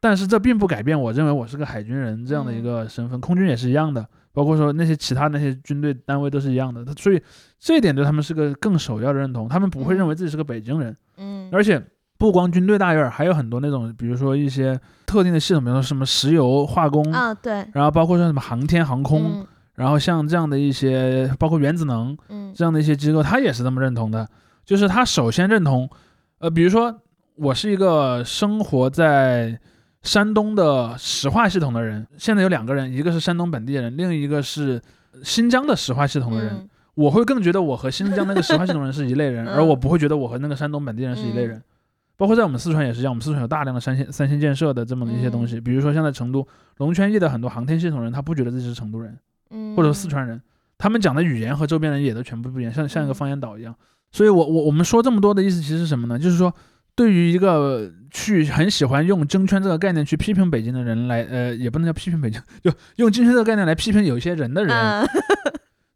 [0.00, 6.84] 但是这并不改变我认为我是个海军人这样的一嗯个身份，空军也是一样的，包括说那些其他那些军队单位都是一样的。
[6.84, 7.20] 他所以
[7.58, 10.96] 这一点对他们是个更首要的认同，他们不会嗯认为自己是个北京人。
[11.16, 11.84] 嗯，而且
[12.18, 24.28] 不光军队大院儿，还有很多那种，比如说一些特定的系统，比如说什么石油化工，啊对，然后包括像什么航天航空，嗯然后像这样的一些，包括原子能嗯这样的一些机构，他也是这么认同的。
[24.64, 25.88] 就是他首先认同，
[26.40, 26.92] 呃，比如说
[27.36, 29.56] 我是一个生活在
[30.02, 34.82] 山东的石化系统的人，现在有两个人，一个是山东本地人，另一个是
[35.22, 36.52] 新疆的石化系统的人。
[36.54, 41.62] 嗯我会更觉得我和新疆那个石化系统人是一类人，嗯 而我不会觉得我和那个山东本地人是一类人。
[42.18, 46.44] 包括在我们四川也是一样，我们四川有大量的三线三线建设的这么一些东西，比如说像在成都
[46.78, 49.16] 龙泉驿的很多航天系统人，他不觉得自己是成都人，
[49.50, 50.42] 嗯，或者四川人，
[50.76, 53.72] 他们讲的语言和周边人也都全部不一样，像像一个方言岛一样。
[54.10, 56.18] 所以我我我们说这么多的意思其实是什么呢？
[56.18, 56.52] 就是说，
[56.96, 65.08] 对于一个去很喜欢用京圈这个概念去批评北京的人来，呃，也不能叫批评北京，就用京圈这个概念来批评有一些人的人，嗯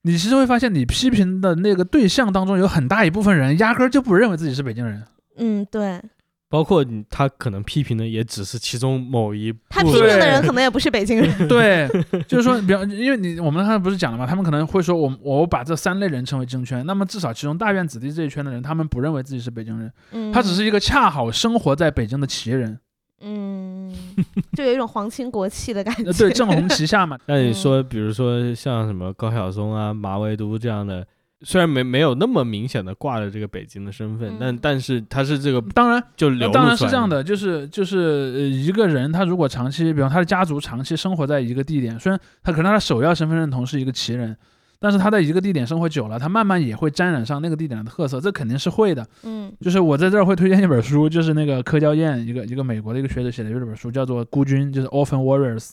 [0.04, 5.02] 你其实会发现，你批评的那个对象当中有很大一部分人压根儿就不认为自己是北京人。
[5.37, 6.01] 嗯，对。
[6.49, 11.49] 包括你他可能批评的也只是其中某一他批评的人可能也不是北京人。
[11.49, 11.89] 对，
[12.28, 22.78] 就是说，比方，因为你我们刚才不是讲了嘛，他们可能会说我我把这三类人称为京圈，那么至少其中大院子弟这一圈的人，他们不认为自己是北京人，嗯，他只是一个恰好生活在北京的旗人，
[23.22, 23.91] 嗯，
[24.53, 26.05] 就有一种皇亲国戚的感觉。
[26.05, 27.55] 呃，对，正红旗下嘛， 那你嗯。
[27.55, 31.07] 说，比如说像什么高晓松啊、马未都这样的，
[31.45, 37.99] 虽然没没有那么明显的挂着这个北京的身份，嗯但但是他是这个当然，就流露当然是这样的，就是就是
[38.36, 44.36] 呃，一个人他如果长期，比方他的家族长期生活在一个地点，虽然他可能他的首要身份认同是一个旗人，
[44.78, 49.07] 但是他在一个地点生活久了，他慢慢也会沾染上那个地点的特色，这肯定是会的。
[49.24, 55.70] 嗯就是我在这儿会推荐一本书，就是那个柯娇燕，一个一个美国的一个学者写的一本书，叫做《孤军》，就是 Orphan Warriors。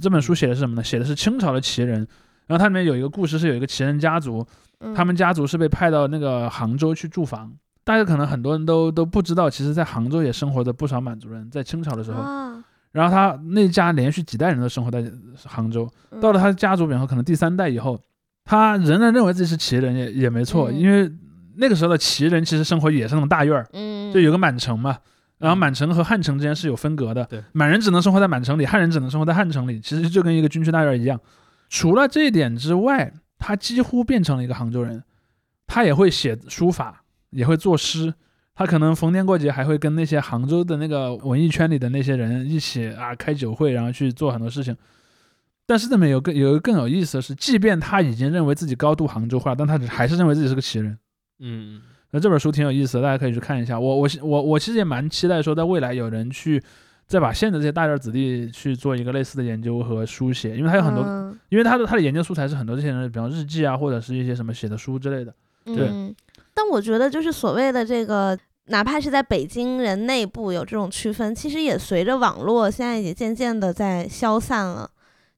[0.00, 0.84] 这本书写的是什么呢？
[0.84, 2.06] 写的是清朝的旗人，
[2.46, 4.46] 然后它里面有一个故事，是有一个旗人家族，嗯，
[4.94, 7.52] 他们家族是被派到那个杭州去驻防。
[7.84, 12.20] 大家可能很多人都都不知道，其实，在杭州也生活着不少满族人，在清朝的时候。
[12.20, 12.62] 啊，
[12.92, 15.02] 然后他那家连续几代人都生活在
[15.44, 17.98] 杭州，嗯到了他家族，比方说可能第三代以后，
[18.44, 21.10] 他仍然认为自己是旗人，也也没错，嗯因为
[21.56, 24.98] 那个时候的旗人其实生活也是那种大院儿，嗯，就有个满城嘛。
[25.38, 31.18] 然后满城和汉城之间是有分隔的，对满人只能生活在满城里，汉人只能生活在汉城里，其实就跟一个军区大院一样。
[31.68, 35.02] 除了这一点之外，他几乎变成了一个杭州人，
[35.66, 38.12] 他也会写书法，也会作诗，
[38.54, 44.76] 他可能逢年过节还会跟那些杭州的那个文艺圈里的那些人一起啊开酒会，然后去做很多事情。
[45.66, 50.98] 但是这里面有更有一个更有意思的是，即便他已经认为自己高度杭州化，但他还是认为自己是个旗人。
[51.40, 51.80] 嗯
[52.10, 53.78] 那这本书挺有意思的，大家可以去看一下。
[53.78, 56.62] 我我我我其实也蛮期待说，在未来有人去
[57.08, 65.34] 再把现在这些大院子弟去做一个类似的研究和书写，因为他有很多，嗯因为他的他的研究素材是很多这些人，比方日记啊，或者是一些什么写的书之类的。
[65.64, 66.14] 对嗯，
[66.52, 74.90] 但我觉得就是所谓的这个，哪怕是在北京人内部有这种区分，其实也随着网络现在也渐渐的在消散了。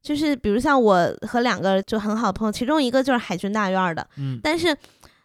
[0.02, 4.76] 就是比如像我和两个就很好的朋友，其中一个就是海军大院儿的，嗯，但是。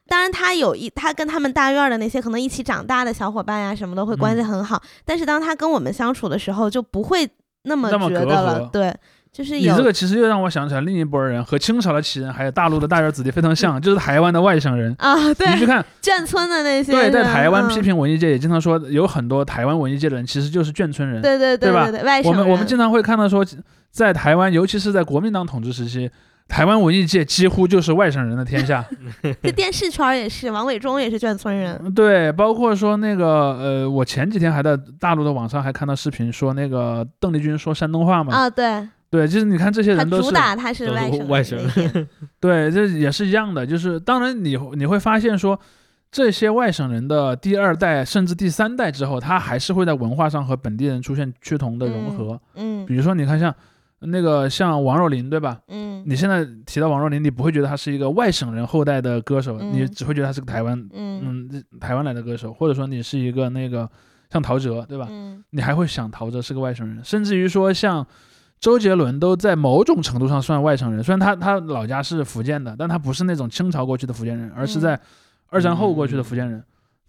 [0.08, 4.82] 当然，他有一他跟他们大院儿的那些可能一起长大的小伙伴呀，什么的会关系嗯很好。
[5.04, 7.28] 但是当他跟我们相处的时候，就不会
[7.64, 8.62] 那么觉得了。
[8.62, 8.96] 阂对，
[9.32, 14.96] 就是有你这个其实又让我想起来另一拨人，和清朝的旗人还有大陆的大院子弟非常像，就是台湾的外省人。
[15.00, 21.20] 啊，对你去，看，眷村的那些对，在台湾嗯批评文艺界也经常说，有很多台湾文艺界的人其实就是眷村人。
[21.22, 23.44] 对对对吧对对，外省我们我们经常会看到说，
[23.90, 26.12] 在台湾，尤其是在国民党统治时期，
[26.48, 28.86] 台湾文艺界几乎就是外省人的天下。
[29.42, 31.94] 这电视圈儿也是，王伟忠也是眷村人。
[31.94, 33.26] 对，包括说那个
[33.58, 38.34] 呃，我前几天还在大陆的网上还看到视频，说那个邓丽君说山东话嘛。
[38.34, 42.08] 啊，对，对，就是你看这些人都是主打他是外省外省人
[42.40, 43.66] 对，这也是一样的。
[43.66, 45.60] 就是当然你你会发现说，
[46.12, 52.40] 这些外省人的第二代甚至第三代之后，他还是会在文化上和本地人出现趋同的融合。
[52.54, 53.54] 嗯比如说，你看像
[54.06, 55.60] 那个像王若琳，对吧？
[55.68, 63.90] 嗯你现在提到王若琳，你不会觉得她是一个外省人后代的歌手，嗯你只会觉得她是个台湾，嗯嗯，台湾来的歌手，或者说你是一个那个
[64.32, 65.08] 像陶喆，对吧？
[65.10, 68.06] 嗯你还会想陶喆是个外省人，甚至于说像
[68.60, 75.00] 周杰伦都在某种程度上算外省人，虽然他他老家是福建的，但他不是那种清朝过去的福建人，而是在
[75.50, 76.64] 二战后过去的福建人。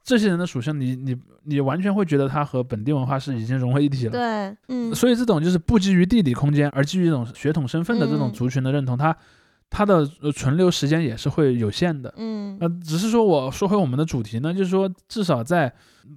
[0.06, 4.12] 这些人的属性你，你你完全会觉得他和本地文化是已经融为一体了。
[4.12, 4.94] 对，嗯。
[4.94, 8.32] 所以这种就是不基于地理空间，而基于一种血统身份的这种嗯。
[8.32, 9.14] 族群的认同，它
[9.68, 12.14] 它的呃存留时间也是会有限的。
[12.18, 12.56] 嗯。
[12.60, 15.72] 呃，只是说我说回我们的主题呢，就是说至少在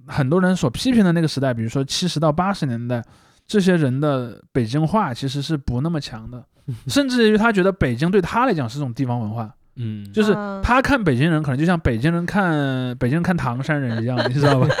[0.06, 3.04] 很多人所批评的那个时代，比如说七十到八十年代，
[3.44, 6.46] 这些人的北京话其实是不那么强的，
[6.86, 14.68] 甚至于他觉得北京对他来讲是种地方文化，嗯，就是嗯他看北京人可能就像北京人看北京人看唐山人一样，你知道吧？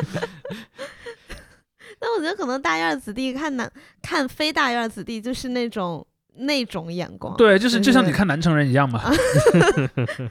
[1.98, 3.70] 但我觉得可能大院儿子弟看南
[4.00, 7.36] 看非大院儿子弟就是那种那种眼光。
[7.36, 9.02] 对，就是就像你对看南城人一样嘛。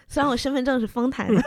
[0.07, 1.43] 虽然我身份证是丰台的，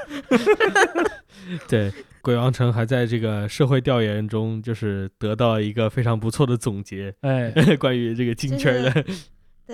[1.67, 9.05] 对，鬼王城还在这个社会调研中，就是得到一个非常不错的总结，哎， 关于这个京圈儿的。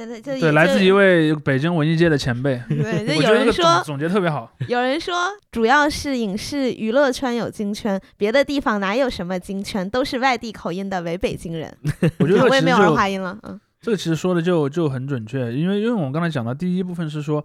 [0.06, 2.60] 对对，就对，来自一位，北京文艺界的前辈。
[2.68, 4.50] 对， 就有人说总总结特别好。
[4.68, 5.14] 有人说，
[5.50, 11.76] 主要是影视娱乐圈有京圈，别的地方哪有什么京圈，都是外地口音的伪北京人。
[12.18, 17.44] 我觉得我也没有儿化音了，嗯这个其实说的就就很准确，因为因为我们刚才讲的第一部分是说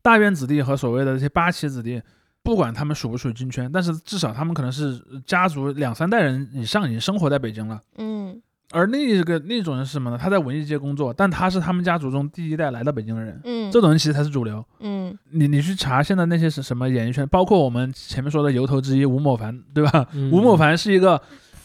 [0.00, 2.00] 大院子弟和所谓的这些八旗子弟，
[2.42, 7.78] 不管他们属不属于京圈，但是至少他们可能是家族两三代人以上已经生活在北京了。
[7.98, 8.40] 嗯
[8.72, 10.18] 而另一个另一种人是什么呢？
[10.20, 14.64] 他在文艺界工作，但他是他们家族中第一代来到北京的人，嗯，这种人其实才是主流。
[14.80, 20.06] 嗯你你去查现在那些是什么演艺圈，包括我们前面说的由头之一吴某凡，对吧？
[20.12, 21.20] 嗯吴某凡是一个，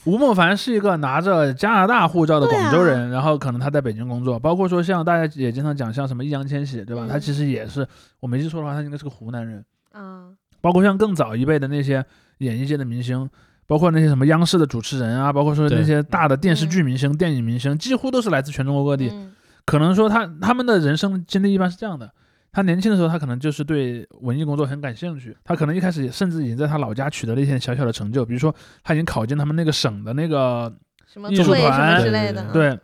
[0.05, 7.05] 吴某凡是一个拿着加拿大护照的广州人，然后可能他在北京工作，包括说像大家也经常讲像什么易烊千玺，对吧？
[7.05, 7.87] 嗯他其实也是，
[8.19, 9.63] 我没记错的话，他应该是个湖南人。
[9.91, 10.29] 啊
[10.61, 12.05] 包括像更早一辈的那些
[12.37, 13.27] 演艺界的明星，
[13.71, 19.07] 包括那些什么央视的主持人啊，包括说那些大的电视剧明星、电影明星，几乎都是来自全中国各地。
[19.13, 19.31] 嗯
[19.63, 22.11] 可能说他他们的人生经历一般是这样的。
[22.51, 25.37] 他年轻的时候，他可能就是对文艺工作很感兴趣。
[25.45, 28.53] 他可能一开始甚至已经在他老家取得了一些小小的成就，比如说
[28.83, 30.69] 他已经考进他们那个省的那个
[31.05, 32.77] 什么艺术队什么团之类的，嗯对，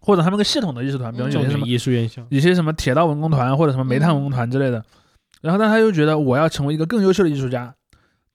[0.00, 4.82] 或者他们那个系统的艺术团，比如嗯有些什么艺术院校，一些什么铁道文工团或者什么煤炭文工团之类的。
[5.42, 7.74] 然后，但他又觉得我要成为一个更优秀的艺术家。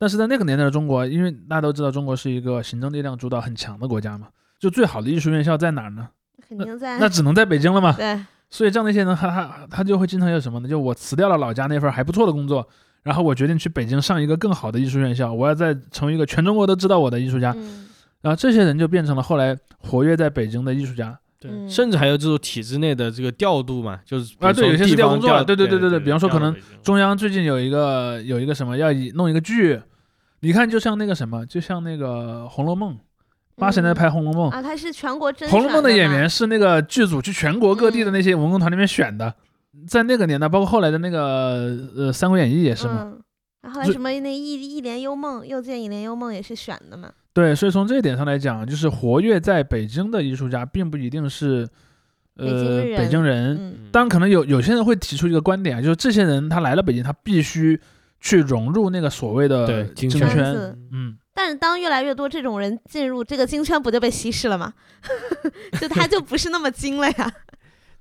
[0.02, 4.30] 但是在那个年代的中国，因为大家都知道中国是一个行政力量主导很强的国家嘛，
[4.60, 6.10] 就最好的艺术院校在哪儿呢？
[6.50, 7.94] 肯定在那只能在北京了嘛。
[7.94, 10.68] 对，所以这样的一些人，他他他就会经常有什么呢？
[10.68, 12.68] 就我辞掉了老家那份还不错的工作，
[13.04, 17.54] 然后我决定去北京上一个更好的艺术院校，我要再成为一个全中国都知道我的艺术家。
[17.56, 17.88] 嗯
[18.22, 21.18] 然后这些人就变成了后来活跃在北京的艺术家。
[21.40, 29.82] 对，嗯甚至还有这种体制内的这个调度嘛，就是啊对有些是调工作对对对对对对比方说可能中央最近有一个有一个什么要以弄一个剧，
[30.42, 32.94] 你看就像那个什么，就像那个《红楼梦》，
[33.56, 39.34] 八十年代拍《红楼梦》，啊，他是全国真红楼梦》的演员是那个剧组去全国各地的那些文工团里面选的，
[39.88, 41.20] 在那个年代，包括后来的那个
[41.96, 43.14] 呃《三国演义》也是嘛。
[43.72, 51.70] 后来什么那一一帘幽梦，又见一帘幽梦也是选的嘛，对，所以从这一点上来讲，就是活跃在北京的艺术家，并不一定是
[52.38, 57.80] 呃北京人当然，可能有有些人会提出一个观点啊，就是这些人他来了北京，他必须
[58.22, 60.30] 去融入那个所谓的金圈
[60.92, 64.74] 嗯，但是当越来越多这种人进入这个金圈，不就被稀释了吗？
[65.82, 67.34] 就他就不是那么精了呀。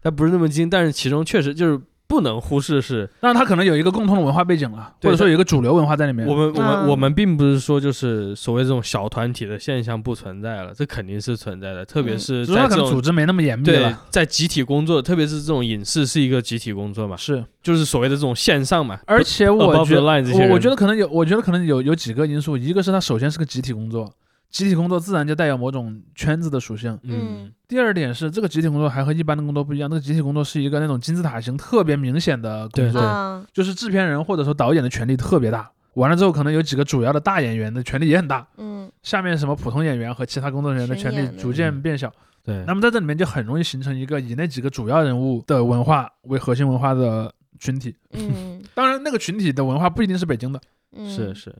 [0.02, 1.80] 他不是那么精，但是其中确实就是
[2.10, 6.26] 不能忽视是那他可能有一个共同的文化背景了，或者说有一个主流文化在里面。
[6.26, 14.02] 我们我们嗯我们并不是说就是所谓这种小团体的现象不存在了，这肯定是存在的，特别嗯是在这种织没那么严密对了。
[14.10, 24.12] 在集体工作，特别是这种影视是一个集体工作嘛，是，就是所谓的这种线上嘛，而且我觉得我我觉得可能有，我觉得可能有有几个因素，一个是他首先是个集体工作，
[24.50, 26.98] 集体工作自然就带有某种圈子的属性。
[27.04, 35.70] 嗯第二点是，这个集体工作还和一般的工作不一样，这个集体工作是一个那种金字塔型特别明显的工对作，嗯就是制片人或者说导演的权力特别大。
[35.94, 42.12] 完了之后，可能有几个主要的大演员的权力也很大，嗯下面什么普通演员和其他工作人员的权力逐渐变小。
[42.42, 47.94] 对，那么在这里面就很容易形成一个以那几个主要人物的文化为核心文化的群体。
[48.12, 50.60] 嗯 当然，那个群体的文化不一定是北京的。
[50.92, 51.54] 嗯，是是，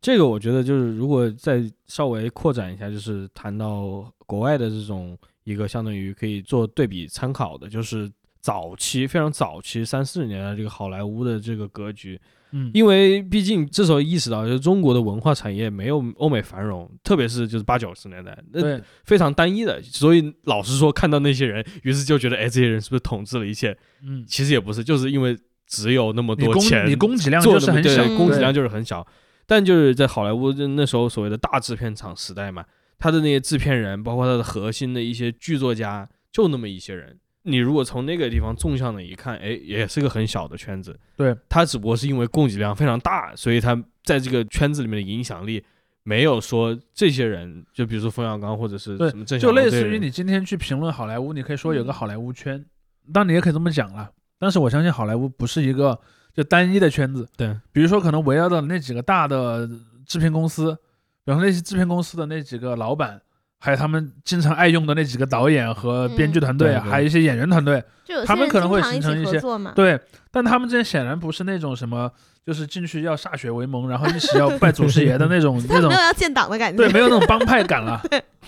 [0.00, 12.20] 这个我觉得就是如果再稍微扩展一下，就是谈到国外的这种一个相当于可以做对比参考的，就是早期非常早期三四十年代这个好莱坞的这个格局，
[12.52, 23.76] 嗯，因为毕竟这时候意识到，就是中国的文化产业没有欧美繁荣，特别是就是八九十年代，那对，非常单一的，所以老实说，看到那些人，于是就觉得，哎，这些人是不是统治了一切？
[24.04, 25.36] 嗯，其实也不是，就是因为
[25.66, 29.04] 只有那么多钱，你供给量做就是很小，对，供给量就是很小。
[29.46, 32.64] 但就是在好莱坞就那时候所谓的大制片厂时代嘛，
[32.98, 37.18] 他的那些制片人，包括他的核心的一些剧作家，就那么一些人。
[37.42, 40.98] 你如果从那个地方纵向的一看，哎，也是个很小的圈子。
[41.16, 45.62] 对，他只不过是因为供给量非常大，所以他在这个圈子里面的影响力
[46.02, 52.64] 没有说这些人，就比如说冯小刚或者是什么郑晓就类似于你今天去评论好莱坞，你可以说有个嗯好莱坞圈，
[53.12, 54.10] 当然你也可以这么讲了。
[54.40, 55.96] 但是我相信好莱坞不是一个
[56.36, 57.56] 就单一的圈子，对。
[57.72, 59.66] 比如说可能围绕的那几个大的
[60.04, 60.76] 制片公司，
[61.24, 63.20] 比方说那些制片公司的那几个老板，
[63.58, 67.82] 还有他们经常爱用的那几个导演和编剧团队，还有一些演员团队，
[68.26, 69.98] 他们可能会形成一些合作嘛，对，
[70.30, 72.12] 但他们之间显然不是那种什么，
[72.44, 78.00] 就是进去要歃血为盟，然后一起要拜祖师爷的那种 那种没有要建党的感觉，对，没有那种帮派感了。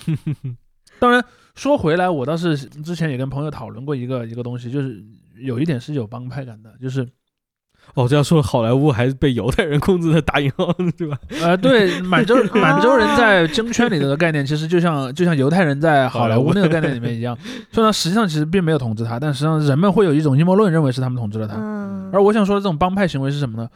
[1.00, 1.24] 当然
[1.54, 5.02] 说回来，我倒是之前也跟朋友讨论过一个一个东西，就是
[5.40, 7.08] 有一点是有帮派感的，就是
[7.94, 11.18] 哦，这要说好莱坞还是被犹太人控制的，打引号， 对吧？
[11.42, 17.36] 呃，对，满洲 满洲人在京圈里的概念，其实就像就像犹太人在好莱坞那个概念里面一样，
[17.72, 21.56] 虽然实际上其实并没有统治他，但实际上人们会有一种阴谋论，认为是他们统治了他。
[21.56, 23.68] 嗯，而我想说的这种帮派行为是什么呢？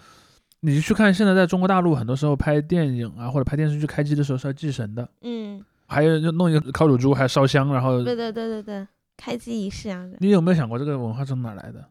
[0.60, 8.86] 你去看现在在中国大陆，很多时候拍电影啊或者拍电视剧开机的时候是要祭神的，嗯，还有就弄一个烤乳猪，还烧香，然后对对对对对，
[9.16, 11.84] 开机仪式啊，你有没有想过这个文化从哪儿来的？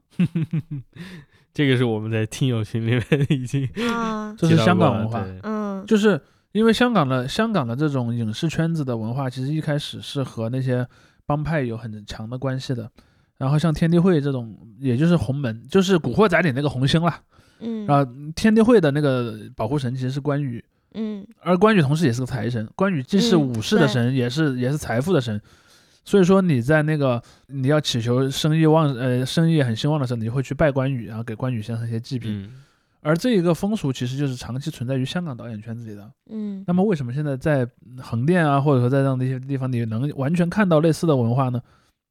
[1.54, 6.20] 这个是我们在听友群里面 已经啊， 这是香港文化，嗯，就是
[6.54, 10.88] 因为香港的香港的这种影视圈子的文化，其实一开始是和那些
[11.26, 12.90] 帮派有很强的关系的。
[13.38, 17.20] 然后像天地会这种，也就是洪门，就是《古惑仔》里那个红星啦。
[17.60, 22.70] 嗯，然后天地会的那个保护神其实是关羽，嗯而关羽同时也是个财神。
[22.76, 25.42] 关羽既是嗯武士的对神，也是也是财富的神。
[26.04, 32.44] 所以说你在那个你要祈求生意旺，呃，生意很兴旺的时候，你就会去拜关羽，然后给关羽献上一些祭品。
[32.44, 32.50] 嗯，
[33.02, 36.12] 而这一个风俗其实就是长期存在于香港导演圈子里的。
[36.30, 37.68] 嗯那么为什么现在在
[38.00, 41.62] 横店啊，或者说在这样的一些地方，你能完全看到类似的文化呢？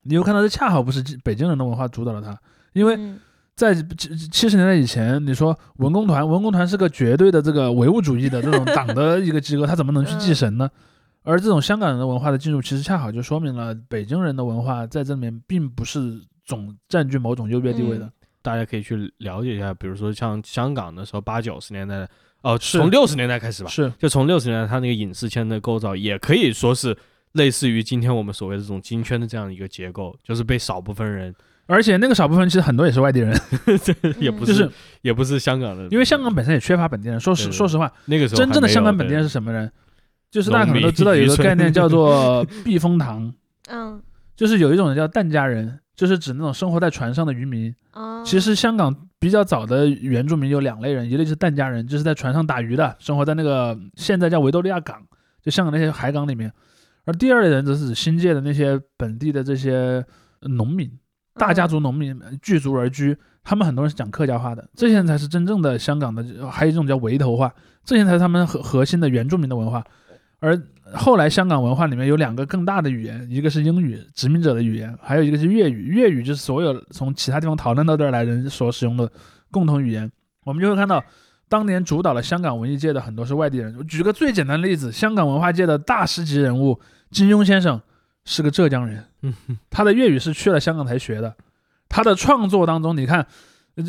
[0.02, 2.38] 你又看到这恰好不是北京人的文化主导了它，
[2.72, 3.18] 因为嗯
[3.54, 10.70] 在七七十年代以前，你说文工团，文工团是个绝对的这个唯物主义的这种党的一个机构，他怎么能去祭神呢？
[11.22, 18.06] 而这种香港人的文化的进入，其实恰好就说明了北京人的文化在这里面并不是总占据某种优越地位的。
[18.06, 18.12] 嗯
[18.42, 22.08] 大家可以去了解一下，比如说像香港的时候八九十年代的，
[22.40, 26.96] 哦，是从六十年代开始吧，是，就从六十年代它那个影视圈的构造，也可以说是
[27.32, 31.34] 类似于今天我们所谓的这种金圈的这样一个结构，就是被少部分人，
[31.66, 33.38] 而且那个少部分其实很多也是外地人，
[34.18, 34.70] 也不、是是
[35.02, 37.20] 也不是香港的，因为香港本身也缺乏本地人。
[37.20, 39.70] 说对对实说实话，那个时候真正的香港本地人是是什么人？
[40.30, 43.32] 就是大家可能都知道有一个概念叫做 避风塘，
[43.68, 44.00] 嗯
[44.36, 47.74] 就是有一种人叫疍家人，就是指那种生活在船上的渔民。
[47.92, 55.02] 哦，其实香港比较早的原住民有两类人，一类是疍家人，就是在船上打鱼的，生活在那个现在叫维多利亚港，
[55.42, 56.50] 就香港那些海港里面。
[57.04, 60.02] 而第二类人则是指新界的那些本地的这些
[60.42, 60.90] 农民，
[61.34, 67.52] 大家嗯族农民聚族而居，他们很多人是讲客家话的，这些人才是真正的香港的，还有一种叫围头话，
[67.84, 69.84] 这些才是他们核核心的原住民的文化。
[70.40, 70.60] 而
[70.92, 75.84] 后来香港文化里面有两个更大的语言，一个是英语，殖民者的语言，还有一个是粤语。
[75.84, 79.08] 粤语就是所有从其他地方逃难到这儿来人所使用的
[79.50, 80.10] 共同语言。
[80.44, 81.04] 我们就会看到，
[81.48, 83.76] 当年主导了香港文艺界的很多是外地人。
[83.78, 86.80] 我举个最简单的例子，香港文化界的大师级人物
[87.10, 87.80] 金庸先生
[88.24, 89.34] 是个浙江人，嗯
[89.68, 91.36] 他的粤语是去了香港才学的。
[91.88, 93.26] 他的创作当中，你看，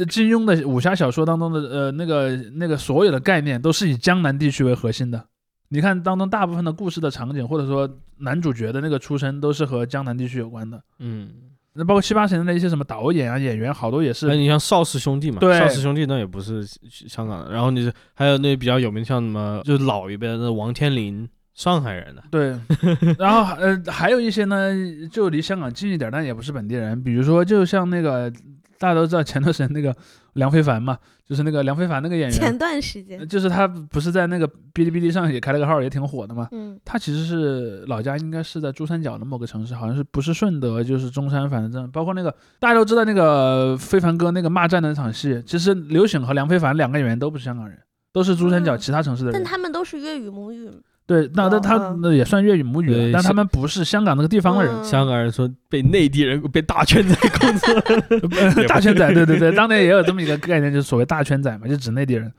[0.10, 5.26] 金庸的武侠小说当中的呃那个那个所有的概念都是以江南地区为核心的。
[5.74, 10.84] 你看当中大部分的故事的场景，或者说男主角的那个出身，都是和江南地区有关的。
[10.99, 11.32] 嗯，
[11.74, 16.61] 那包括七八十年代的一些什么导演啊、演员，好多也那是你像邵氏兄弟嘛，对邵氏兄弟那也不是
[17.07, 22.49] 香港的，然后你是还有那比较有名像什么，就是老一辈的那王天林，上海人的，对，
[23.17, 24.74] 然后呃还有一些呢，
[25.09, 28.30] 就离香港近一点，但也不是本地人，比如说就像那个
[28.78, 29.95] 大家都知道前段时间那个
[30.34, 36.47] 梁非凡嘛，就是那个梁非凡那个演员前，段时间呃，就是他不是在那个哔哩哔哩上也开了个号，也挺火的嘛。
[36.51, 47.77] 嗯他其实是老家应该是在珠三角的某个城市，好像是不是顺德就是中山，反正包括那个大家都知道那个非凡哥那个骂战的那场戏，其实刘醒和梁非凡两个演员都不是香港人，
[48.13, 49.34] 都是珠三角嗯其他城市的人。
[49.34, 50.69] 但他们都是粤语母语，
[51.12, 54.74] 对，那那他嗯那也算粤语母语但他们不是香港那个地方的人。
[54.74, 62.32] 嗯香港人说被内地人被大圈子控制了， 大圈仔，对对对，当年也有这么一个概念，就是所谓大圈仔嘛，就指内地人。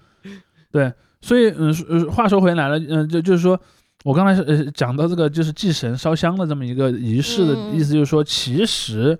[0.71, 1.71] 对，所以嗯，
[2.11, 3.61] 话说回来了，嗯，就就是说
[4.05, 9.19] 我刚才是呃讲到这个就是祭神烧香的这么一个仪式的嗯意思，就是说，其实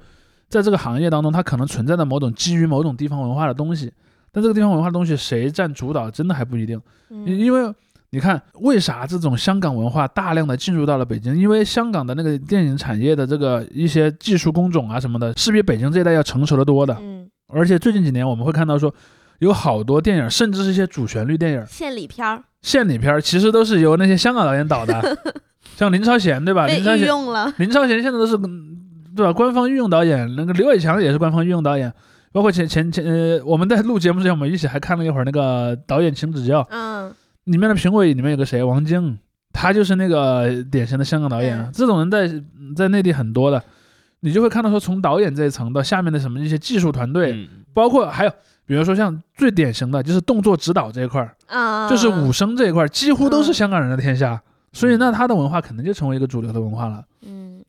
[0.49, 3.93] 在这个行业当中，它可能存在的某种基于某种地方文化的东西，
[4.33, 6.81] 但这个地方文化的东西谁占主导，真的还不一定。
[7.11, 7.73] 因嗯因为
[8.15, 11.35] 你看，为啥这种香港文化大量的进入到了北京？
[11.35, 16.95] 因为香港的那个电影产业的这个一些技术工种啊什么的，是比北京这一代要成熟的多的。
[17.01, 18.95] 嗯，而且最近几年我们会看到说，
[19.39, 25.19] 有好多电影，甚至是一些主旋律电影、献礼片儿献礼片儿，其实都是由那些香港导演导的，
[25.75, 26.67] 像林超贤对吧？
[26.67, 28.77] 被林超贤，用了，林超贤现在都是嗯
[29.17, 29.33] 对吧？
[29.33, 31.91] 官方御用导演，那个刘伟强也是官方御用导演。
[32.31, 37.13] 包括前前前呃，我们在录节目之前，我们一起还看了一会儿那个导演请指教，嗯
[37.45, 39.19] 里面的评委里面有个谁，王晶，
[39.53, 41.65] 他就是那个典型的香港导演啊。
[41.67, 42.31] 嗯这种人在
[42.77, 43.63] 在内地很多的，
[44.21, 48.31] 你就会看到说，从导演这一层到下面的什么一些技术团队，嗯包括还有
[48.65, 54.41] 比如说像最典型的就是动作指导这一块儿，啊，就是武生这一块儿，几乎都是嗯香港人的天下。
[54.73, 57.05] 所以那他的文化可能就成为一个主流的文化了。
[57.23, 57.63] 嗯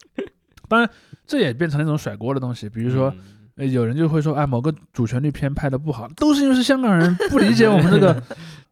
[0.68, 0.90] 当然
[1.26, 3.10] 这也变成了一种甩锅的东西，比如说。
[3.10, 3.20] 嗯
[3.56, 8.20] 呃有人就会说，哎，某个主旋律片拍的不好，都是因为是香港人不理解我们这个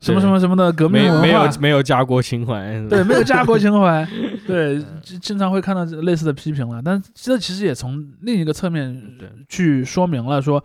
[0.01, 4.05] 什么什么什么的革命没没有，没有家国情怀，对，没有 家国情怀，
[4.47, 6.81] 对，经经常会看到类似的批评了。
[6.83, 8.99] 但这其实也从另一个侧面
[9.47, 10.63] 去说明了说，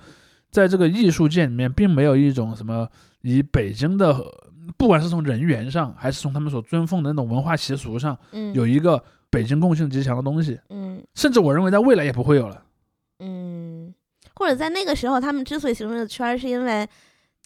[0.50, 2.88] 在这个艺术界里面，并没有一种什么
[3.20, 4.16] 以北京的，
[4.78, 11.02] 不管是从人员上，还是从他们所尊奉的那种文化习俗上，嗯，有一个北京共性极强的东西，嗯。
[11.14, 12.62] 甚至我认为在未来也不会有了。
[13.20, 13.92] 嗯，
[14.34, 16.88] 或者在那个时候，他们之所以形成的圈儿，是因为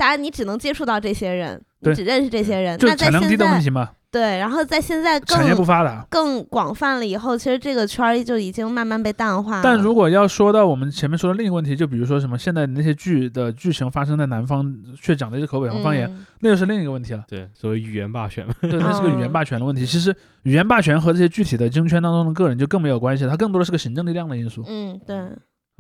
[0.01, 2.79] 大家你只能接触到这些人，你对只认识这些人。
[2.79, 6.07] 就是那在产量低现在的问题嘛，对，然后在现在产业不更发达。
[6.09, 9.61] 更广泛了以后，其实这个圈儿就已经慢慢被淡化了。
[9.63, 17.23] 但如果要说到我们前面说的另一个问题，就比如说什么现在那些剧的剧情发生在南方，却讲的是口北方方言，嗯那就是另一个问题了。
[17.29, 18.47] 对，所谓语言霸权。
[18.63, 19.85] 对，那是个语言霸权的问题。
[19.85, 24.65] 其实语言霸权和这些具体的京圈当中的个人就更没有关系，它更多的是个行政力量的因素。
[24.67, 25.17] 嗯，对，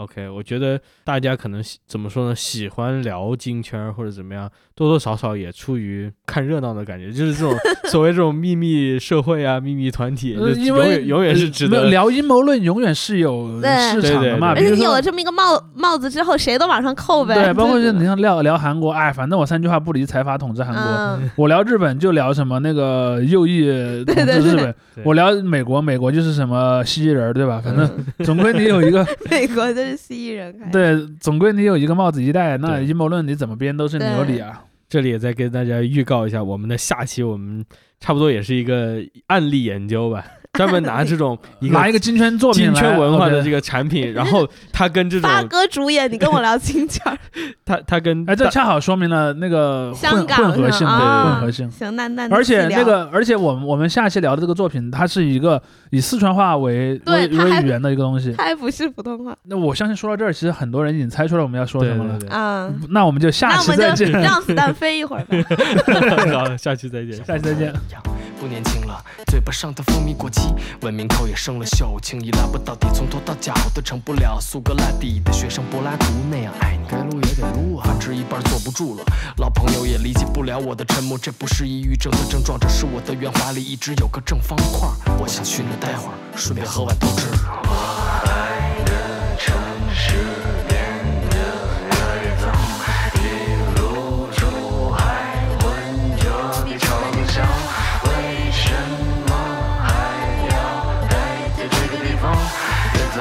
[0.00, 2.34] OK，我觉得大家可能喜怎么说呢？
[2.34, 7.54] 喜欢聊金圈或者怎么样，多多少少也出于看热闹的感觉，就是这种
[7.90, 11.90] 所谓这种秘密社会啊、秘密团体，就呃，因永为远永远是值没有得。
[11.90, 14.54] 聊阴谋论，永远是有市场的嘛。
[14.54, 17.34] 而且你有了这么一个帽帽子之后，谁都往上扣呗。
[17.34, 20.82] 对，包括就就你像聊聊韩国，哎，反正我三句话不离财阀统治韩国。
[20.82, 23.66] 嗯，我聊日本就聊什么那个右翼
[24.06, 27.60] 统治对对日本，对我聊美国，美国就是什么蜥蜴人，对吧？
[27.62, 27.88] 反正
[28.24, 30.70] 总归你有一个 美国就是蜥蜴人开始。
[30.70, 34.64] 对，总归你有一个帽子一戴，那阴谋论你怎么编都是你有理啊。
[34.88, 37.64] 这里也再跟大家预告一下，我们的下期我们
[38.00, 38.96] 差不多也是一个
[39.28, 40.24] 案例研究吧，
[40.54, 47.16] 专门拿这种一拿一个金圈作品京来圈文化的这个产品，然后他跟这种发哥主演，你跟我聊金圈儿，
[47.64, 51.70] 它它跟哎，这恰好说明了那个混香港是混合性，对混合性。
[51.70, 58.34] 行，那那而且那个，而且我们我们下期聊的这个作品，它是一个以四川话为为为语言的一个东西。
[58.36, 62.18] 它还不是普通话那我相信说到这儿，其实很多人已经猜出来我们要说什么了。
[62.28, 62.68] 啊。
[62.88, 65.36] 那我们就下那我们就期再见，让子弹飞一会儿吧。
[66.34, 67.12] 好，下期再见。
[67.24, 67.72] 下期再见。
[68.40, 70.30] 不年轻了，嘴巴上的蜂蜜过
[70.82, 74.38] 文明口也生了锈，轻易拉不到底，从头到脚都成不了。
[74.40, 76.86] 苏格拉底的学生柏拉图那样爱你。
[76.88, 79.04] 该撸也得撸啊，反正一半坐不住了，
[79.38, 84.88] 老朋友也理解不了我的沉默，这不是抑郁症的症状，这是我的圆滑里一直有个正方块，
[85.18, 87.26] 我想去那待会儿，顺便喝碗豆汁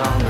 [0.01, 0.19] 儿。
[0.19, 0.28] 如